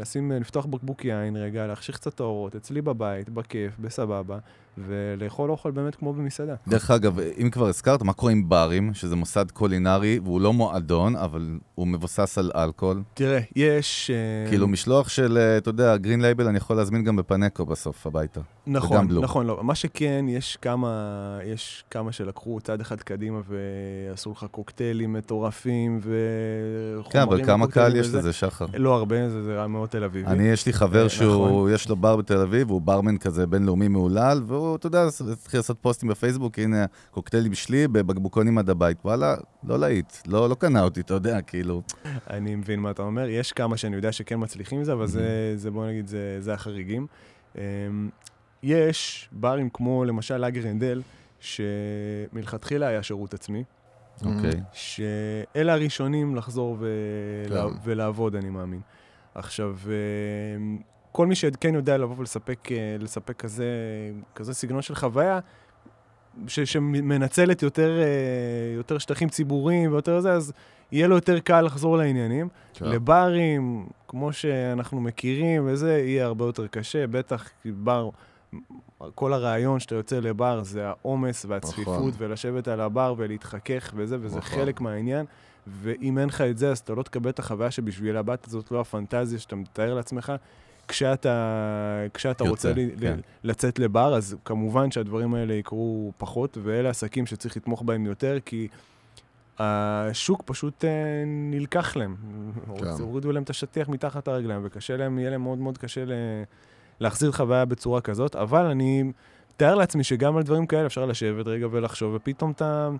[0.00, 4.38] לשים, לפתוח בקבוק יין רגע, להחשיך קצת את האורות, אצלי בבית, בכיף, בסבבה,
[4.86, 6.54] ולאכול אוכל באמת כמו במסעדה.
[6.68, 11.16] דרך אגב, אם כבר הזכרת, מה קורה עם ברים, שזה מוסד קולינרי, והוא לא מועדון,
[11.16, 13.02] אבל הוא מבוסס על אלכוהול?
[13.14, 14.10] תראה, יש...
[14.10, 18.06] אה, כאילו משלוח של, אה, אתה יודע, Green Label אני יכול להזמין גם בפנקו בסוף
[18.06, 18.40] הביתה.
[18.66, 19.08] נכון.
[19.22, 19.58] נכון, לא.
[19.62, 27.10] מה שכן, יש כמה, יש כמה שלקחו צעד אחד קדימה ועשו לך קוקטיילים מטורפים וחומרים...
[27.10, 28.06] כן, אבל כמה קהל יש.
[28.06, 28.66] לזה, שחר?
[28.74, 30.26] לא הרבה, זה, זה היה מאוד תל אביבי.
[30.26, 31.74] אני, יש לי חבר אה, שהוא, נכון.
[31.74, 35.76] יש לו בר בתל אביב, הוא ברמן כזה בינלאומי מהולל, והוא, אתה יודע, התחיל לעשות
[35.80, 38.98] פוסטים בפייסבוק, הנה, קוקטיילים שלי בבקבוקונים עד הבית.
[39.04, 41.82] וואלה, לא להיט, לא, לא קנה אותי, אתה יודע, כאילו.
[42.30, 43.28] אני מבין מה אתה אומר.
[43.28, 46.54] יש כמה שאני יודע שכן מצליחים עם זה, אבל זה, זה בוא נגיד, זה, זה
[46.54, 47.06] החריגים.
[47.56, 47.60] אמ,
[48.62, 51.02] יש ברים כמו למשל לאגר הנדל,
[51.40, 53.64] שמלכתחילה היה שירות עצמי,
[54.24, 54.60] אוקיי.
[54.72, 57.62] שאלה הראשונים לחזור ולה...
[57.68, 57.76] כן.
[57.84, 58.80] ולעבוד, אני מאמין.
[59.34, 59.76] עכשיו,
[60.56, 60.78] אמ,
[61.12, 63.66] כל מי שכן יודע לבוא ולספק אה, לספק כזה,
[64.34, 65.38] כזה סגנון של חוויה,
[66.46, 70.52] ש, שמנצלת יותר, אה, יותר שטחים ציבוריים ויותר זה, אז
[70.92, 72.48] יהיה לו יותר קל לחזור לעניינים.
[72.74, 72.84] כן.
[72.84, 78.08] לברים, כמו שאנחנו מכירים וזה, יהיה הרבה יותר קשה, בטח כי בר,
[79.14, 82.10] כל הרעיון שאתה יוצא לבר זה העומס והצפיפות, נכון.
[82.18, 84.50] ולשבת על הבר ולהתחכך וזה, וזה נכון.
[84.50, 85.26] חלק מהעניין.
[85.66, 88.80] ואם אין לך את זה, אז אתה לא תקבל את החוויה שבשבילה באת, זאת לא
[88.80, 90.32] הפנטזיה שאתה מתאר לעצמך.
[90.90, 93.20] כשאתה, כשאתה יוצא, רוצה כן.
[93.44, 98.68] לצאת לבר, אז כמובן שהדברים האלה יקרו פחות, ואלה עסקים שצריך לתמוך בהם יותר, כי
[99.58, 100.90] השוק פשוט אה,
[101.26, 102.16] נלקח להם.
[102.78, 102.84] כן.
[103.00, 106.12] הורידו להם את השטיח מתחת הרגליים, וקשה להם, יהיה להם מאוד מאוד קשה ל...
[107.00, 109.12] להחזיר חוויה בצורה כזאת, אבל אני
[109.50, 112.90] מתאר לעצמי שגם על דברים כאלה אפשר לשבת רגע ולחשוב, ופתאום אתה,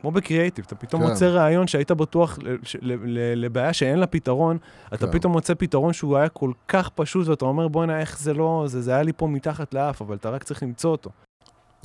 [0.00, 1.08] כמו בקריאייטיב, אתה פתאום כן.
[1.08, 2.76] מוצא רעיון שהיית בטוח ש-
[3.36, 4.58] לבעיה שאין לה פתרון,
[4.94, 5.12] אתה כן.
[5.12, 8.82] פתאום מוצא פתרון שהוא היה כל כך פשוט, ואתה אומר, בואנה, איך זה לא, זה,
[8.82, 11.10] זה היה לי פה מתחת לאף, אבל אתה רק צריך למצוא אותו.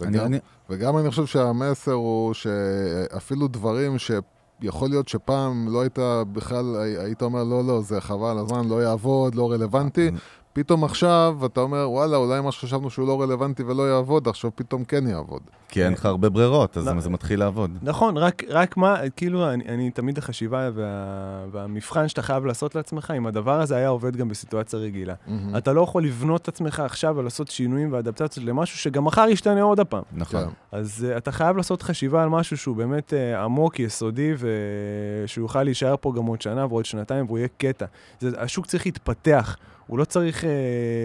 [0.01, 0.37] אני, וגם- אני,
[0.69, 5.99] וגם אני חושב שהמסר הוא שאפילו דברים שיכול להיות שפעם לא היית
[6.33, 10.11] בכלל, הי- היית אומר, לא, לא, זה חבל, הזמן לא יעבוד, לא רלוונטי.
[10.55, 14.83] פתאום עכשיו אתה אומר, וואלה, אולי מה שחשבנו שהוא לא רלוונטי ולא יעבוד, עכשיו פתאום
[14.83, 15.41] כן יעבוד.
[15.69, 16.99] כי אין לך הרבה ברירות, אז לא.
[16.99, 17.77] זה מתחיל לעבוד.
[17.81, 23.13] נכון, רק, רק מה, כאילו, אני, אני תמיד החשיבה וה, והמבחן שאתה חייב לעשות לעצמך,
[23.17, 25.13] אם הדבר הזה היה עובד גם בסיטואציה רגילה.
[25.57, 29.79] אתה לא יכול לבנות את עצמך עכשיו ולעשות שינויים ואדפטציות למשהו שגם מחר ישתנה עוד
[29.79, 30.03] הפעם.
[30.13, 30.43] נכון.
[30.43, 30.49] כן.
[30.71, 35.63] אז uh, אתה חייב לעשות חשיבה על משהו שהוא באמת uh, עמוק, יסודי, ושהוא יוכל
[35.63, 37.85] להישאר פה גם עוד שנה ועוד שנתיים, והוא יהיה קטע.
[38.19, 39.57] זה, השוק צריך להתפתח,
[39.87, 40.43] הוא לא צריך,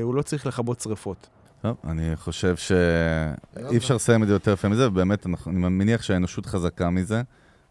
[0.03, 1.28] הוא לא צריך לכבות שריפות.
[1.62, 5.35] טוב, אני חושב שאי אפשר לסיים את זה יותר יפה מזה, ובאמת, אני
[5.68, 7.22] מניח שהאנושות חזקה מזה.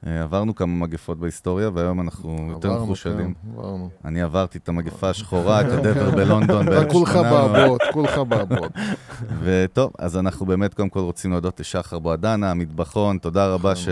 [0.07, 2.85] אה, עברנו כמה מגפות בהיסטוריה, והיום אנחנו יותר.
[3.03, 3.89] כן, עברנו.
[4.05, 7.23] אני עברתי את המגפה השחורה, את הדבר בלונדון כולך ב-1800.
[7.23, 8.71] באבעות, כולך באבעות.
[9.43, 13.87] וטוב, אז אנחנו באמת קודם כל רוצים להודות לשחר בועדנה, המטבחון, תודה רבה ש...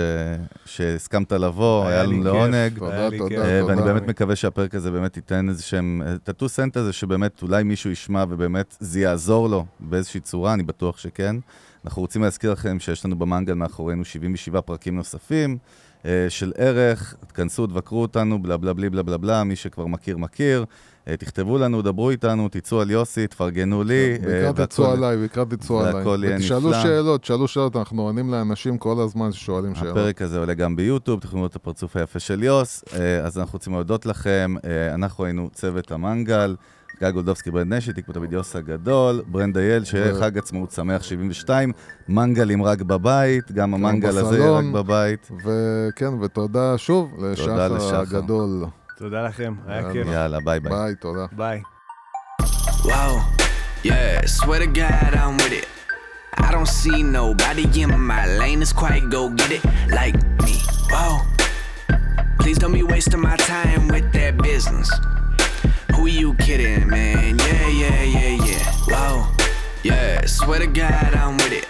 [0.65, 2.79] שהסכמת לבוא, היה לנו לעונג.
[2.79, 3.45] תודה, לי תודה.
[3.45, 3.81] אה, ואני.
[3.81, 8.23] באמת מקווה שהפרק הזה באמת ייתן איזה שהם, את הטו-סנט הזה שבאמת אולי מישהו ישמע
[8.29, 11.35] ובאמת זה יעזור לו באיזושהי צורה, אני בטוח שכן.
[11.85, 15.86] אנחנו רוצים להזכיר לכם שיש לנו במנגל מאחורינו 77 פרקים נוספים אה,
[16.29, 20.65] של ערך, תכנסו, תבקרו אותנו, בלה בלה בלי בלה בלה בלה, מי שכבר מכיר מכיר.
[21.07, 23.93] אה, תכתבו לנו, דברו איתנו, תצאו על יוסי, תפרגנו לי.
[24.13, 26.29] אה, בעיקר והכל- תצאו עליי, בעיקר תצאו והכל עליי.
[26.29, 26.83] יהיה ותשאלו נפלא.
[26.83, 29.91] שאלות, תשאלו שאלות, אנחנו עונים לאנשים כל הזמן ששואלים שאלות.
[29.97, 32.83] הפרק הזה עולה גם ביוטיוב, תוכלו לראות את הפרצוף היפה של יוס.
[32.93, 34.55] אה, אז אנחנו רוצים להודות לכם.
[34.65, 36.55] אה, אנחנו היינו צוות המנגל,
[36.99, 41.71] גיא גולדובסקי, ברנד נשי, תקפו תמיד יוס הגדול, ברנד אייל, שיהיה חג עצמאות שמח 72,
[42.09, 44.65] מנגלים רק בבית, גם המנגל הזה יהיה רק.
[44.73, 45.31] בבית.
[45.45, 47.99] וכן, ותודה שוב לשחר.
[48.01, 48.65] הגדול.
[48.97, 49.93] תודה לכם, היה יאללה.
[49.93, 50.07] כיף.
[50.07, 50.71] יאללה, ביי ביי.
[50.71, 51.25] ביי, תודה.
[51.31, 51.61] ביי.
[52.83, 53.19] Whoa,
[53.83, 55.67] yeah, swear to God I'm with it.
[56.45, 59.63] I don't see nobody in my lane that's quite go get it
[59.99, 60.55] like me.
[60.91, 61.13] Whoa,
[62.39, 64.89] please don't be wasting my time with that business.
[65.97, 67.39] Who you kidding, man?
[67.39, 68.71] Yeah, yeah, yeah, yeah.
[68.87, 69.27] Whoa,
[69.81, 71.67] yeah, swear to God I'm with it.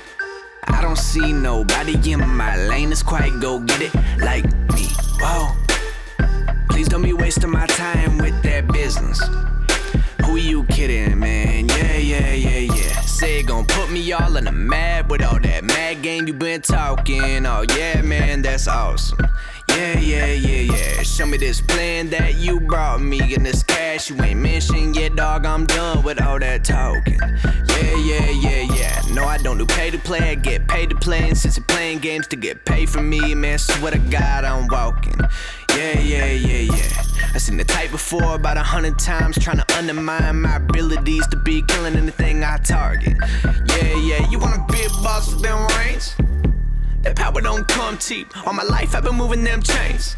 [0.65, 4.89] I don't see nobody in my lane that's quite go get it like me.
[5.21, 5.55] Whoa,
[6.69, 9.21] please don't be wasting my time with that business.
[10.25, 11.69] Who you kidding, man?
[11.69, 13.01] Yeah, yeah, yeah, yeah.
[13.01, 16.59] Say gon' put me all in a mad with all that mad game you been
[16.61, 17.45] talking.
[17.45, 19.25] Oh yeah, man, that's awesome.
[19.77, 21.03] Yeah, yeah, yeah, yeah.
[21.03, 25.15] Show me this plan that you brought me and this cash you ain't mentioned yet,
[25.15, 25.45] dog.
[25.45, 27.19] I'm done with all that talking.
[27.21, 29.01] Yeah, yeah, yeah, yeah.
[29.13, 30.31] No, I don't do pay to play.
[30.31, 33.35] I get paid to play, and since you're playing games to get paid from me,
[33.35, 35.19] man, swear to God I'm walking.
[35.75, 37.03] Yeah, yeah, yeah, yeah.
[37.35, 41.37] I seen the type before about a hundred times, trying to undermine my abilities to
[41.37, 43.15] be killing anything I target.
[43.67, 46.15] Yeah, yeah, you wanna be a boss with them reins?
[47.07, 48.35] That power don't come cheap.
[48.45, 50.17] All my life I've been moving them chains.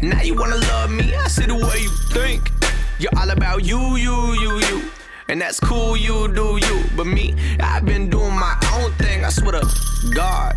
[0.00, 1.14] Now you wanna love me?
[1.14, 2.50] I see the way you think.
[2.98, 4.90] You're all about you, you, you, you.
[5.28, 6.84] And that's cool, you do you.
[6.96, 9.26] But me, I've been doing my own thing.
[9.26, 9.68] I swear to
[10.14, 10.56] God.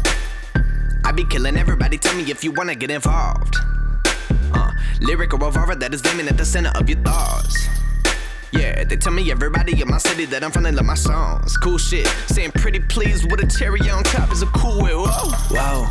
[1.04, 1.98] I be killing everybody.
[1.98, 3.58] Tell me if you wanna get involved.
[4.54, 4.72] Uh,
[5.02, 7.68] lyric or revolver that is aiming at the center of your thoughts.
[8.54, 11.58] Yeah, they tell me everybody in my city that I'm finna love my songs.
[11.58, 12.08] Cool shit.
[12.28, 14.94] Saying pretty please with a cherry on top is a cool way.
[14.94, 15.32] Whoa.
[15.50, 15.88] Whoa.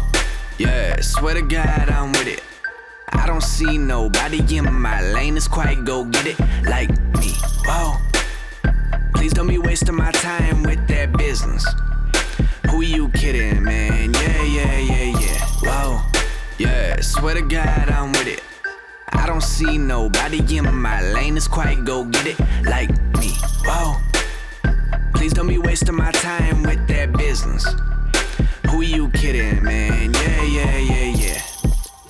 [0.58, 2.42] Yeah, swear to God I'm with it.
[3.08, 7.34] I don't see nobody in my lane that's quite go get it like me.
[7.66, 7.96] Whoa.
[9.14, 11.66] Please don't be wasting my time with that business.
[12.70, 14.14] Who you kidding, man?
[14.14, 15.46] Yeah, yeah, yeah, yeah.
[15.62, 16.00] Whoa.
[16.58, 18.51] Yeah, swear to God I'm with it.
[19.12, 23.32] I don't see nobody in my lane that's quite go get it like me.
[23.64, 23.96] Whoa.
[25.14, 27.64] Please don't be wasting my time with that business.
[28.70, 30.12] Who you kidding, man?
[30.14, 31.42] Yeah, yeah, yeah, yeah.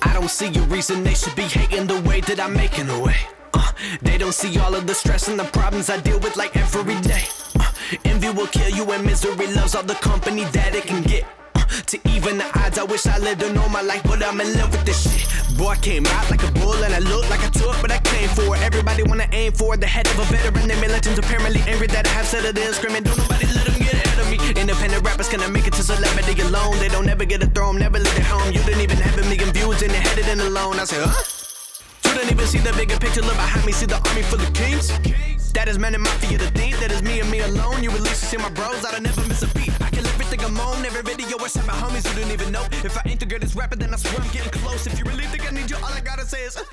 [0.01, 3.17] I don't see a reason they should be hating the way that I'm making away.
[3.53, 6.55] Uh, they don't see all of the stress and the problems I deal with like
[6.57, 7.23] every day.
[7.59, 7.71] Uh,
[8.05, 11.25] envy will kill you and misery loves all the company that it can get.
[11.55, 14.57] Uh, to even the odds, I wish I lived a normal life, but I'm in
[14.57, 15.32] love with this shit.
[15.57, 17.99] Boy, I came out like a bull and I look like I took, but I
[17.99, 18.61] came for it.
[18.61, 19.81] Everybody wanna aim for it.
[19.81, 20.67] the head of a veteran.
[20.67, 23.93] Their militants apparently angry that I have settled in, screaming, don't nobody let them get
[23.93, 24.37] ahead of me.
[24.59, 26.79] Independent rappers gonna make it to celebrity alone.
[26.79, 28.51] They don't ever get a throne, never leave their home.
[28.51, 30.79] You didn't even have a million views and they're headed in alone.
[30.79, 31.21] I said, huh?
[32.05, 34.53] You didn't even see the bigger picture, look behind me, see the army full of
[34.53, 34.89] kings.
[35.53, 37.83] That is man and mafia, the thief, that is me and me alone.
[37.83, 39.69] You release to see my bros, I don't never miss a beat.
[39.81, 42.65] I kill everything I'm on, every video I share my homies, you didn't even know.
[42.83, 44.87] If I ain't the greatest rapper, then I swear I'm getting close.
[44.87, 46.63] If you really think I need you, all I gotta say is, uh.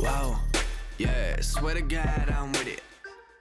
[0.00, 0.40] Wow,
[0.98, 2.82] yeah, swear to God I'm with it.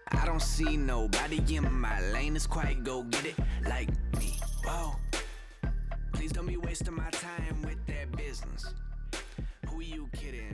[0.10, 3.36] I don't see nobody in my lane that's quite go get it
[3.68, 3.90] like
[4.20, 4.38] me.
[4.64, 4.96] Whoa,
[6.14, 8.66] please don't be wasting my time with that business.
[9.70, 10.51] Who you kidding,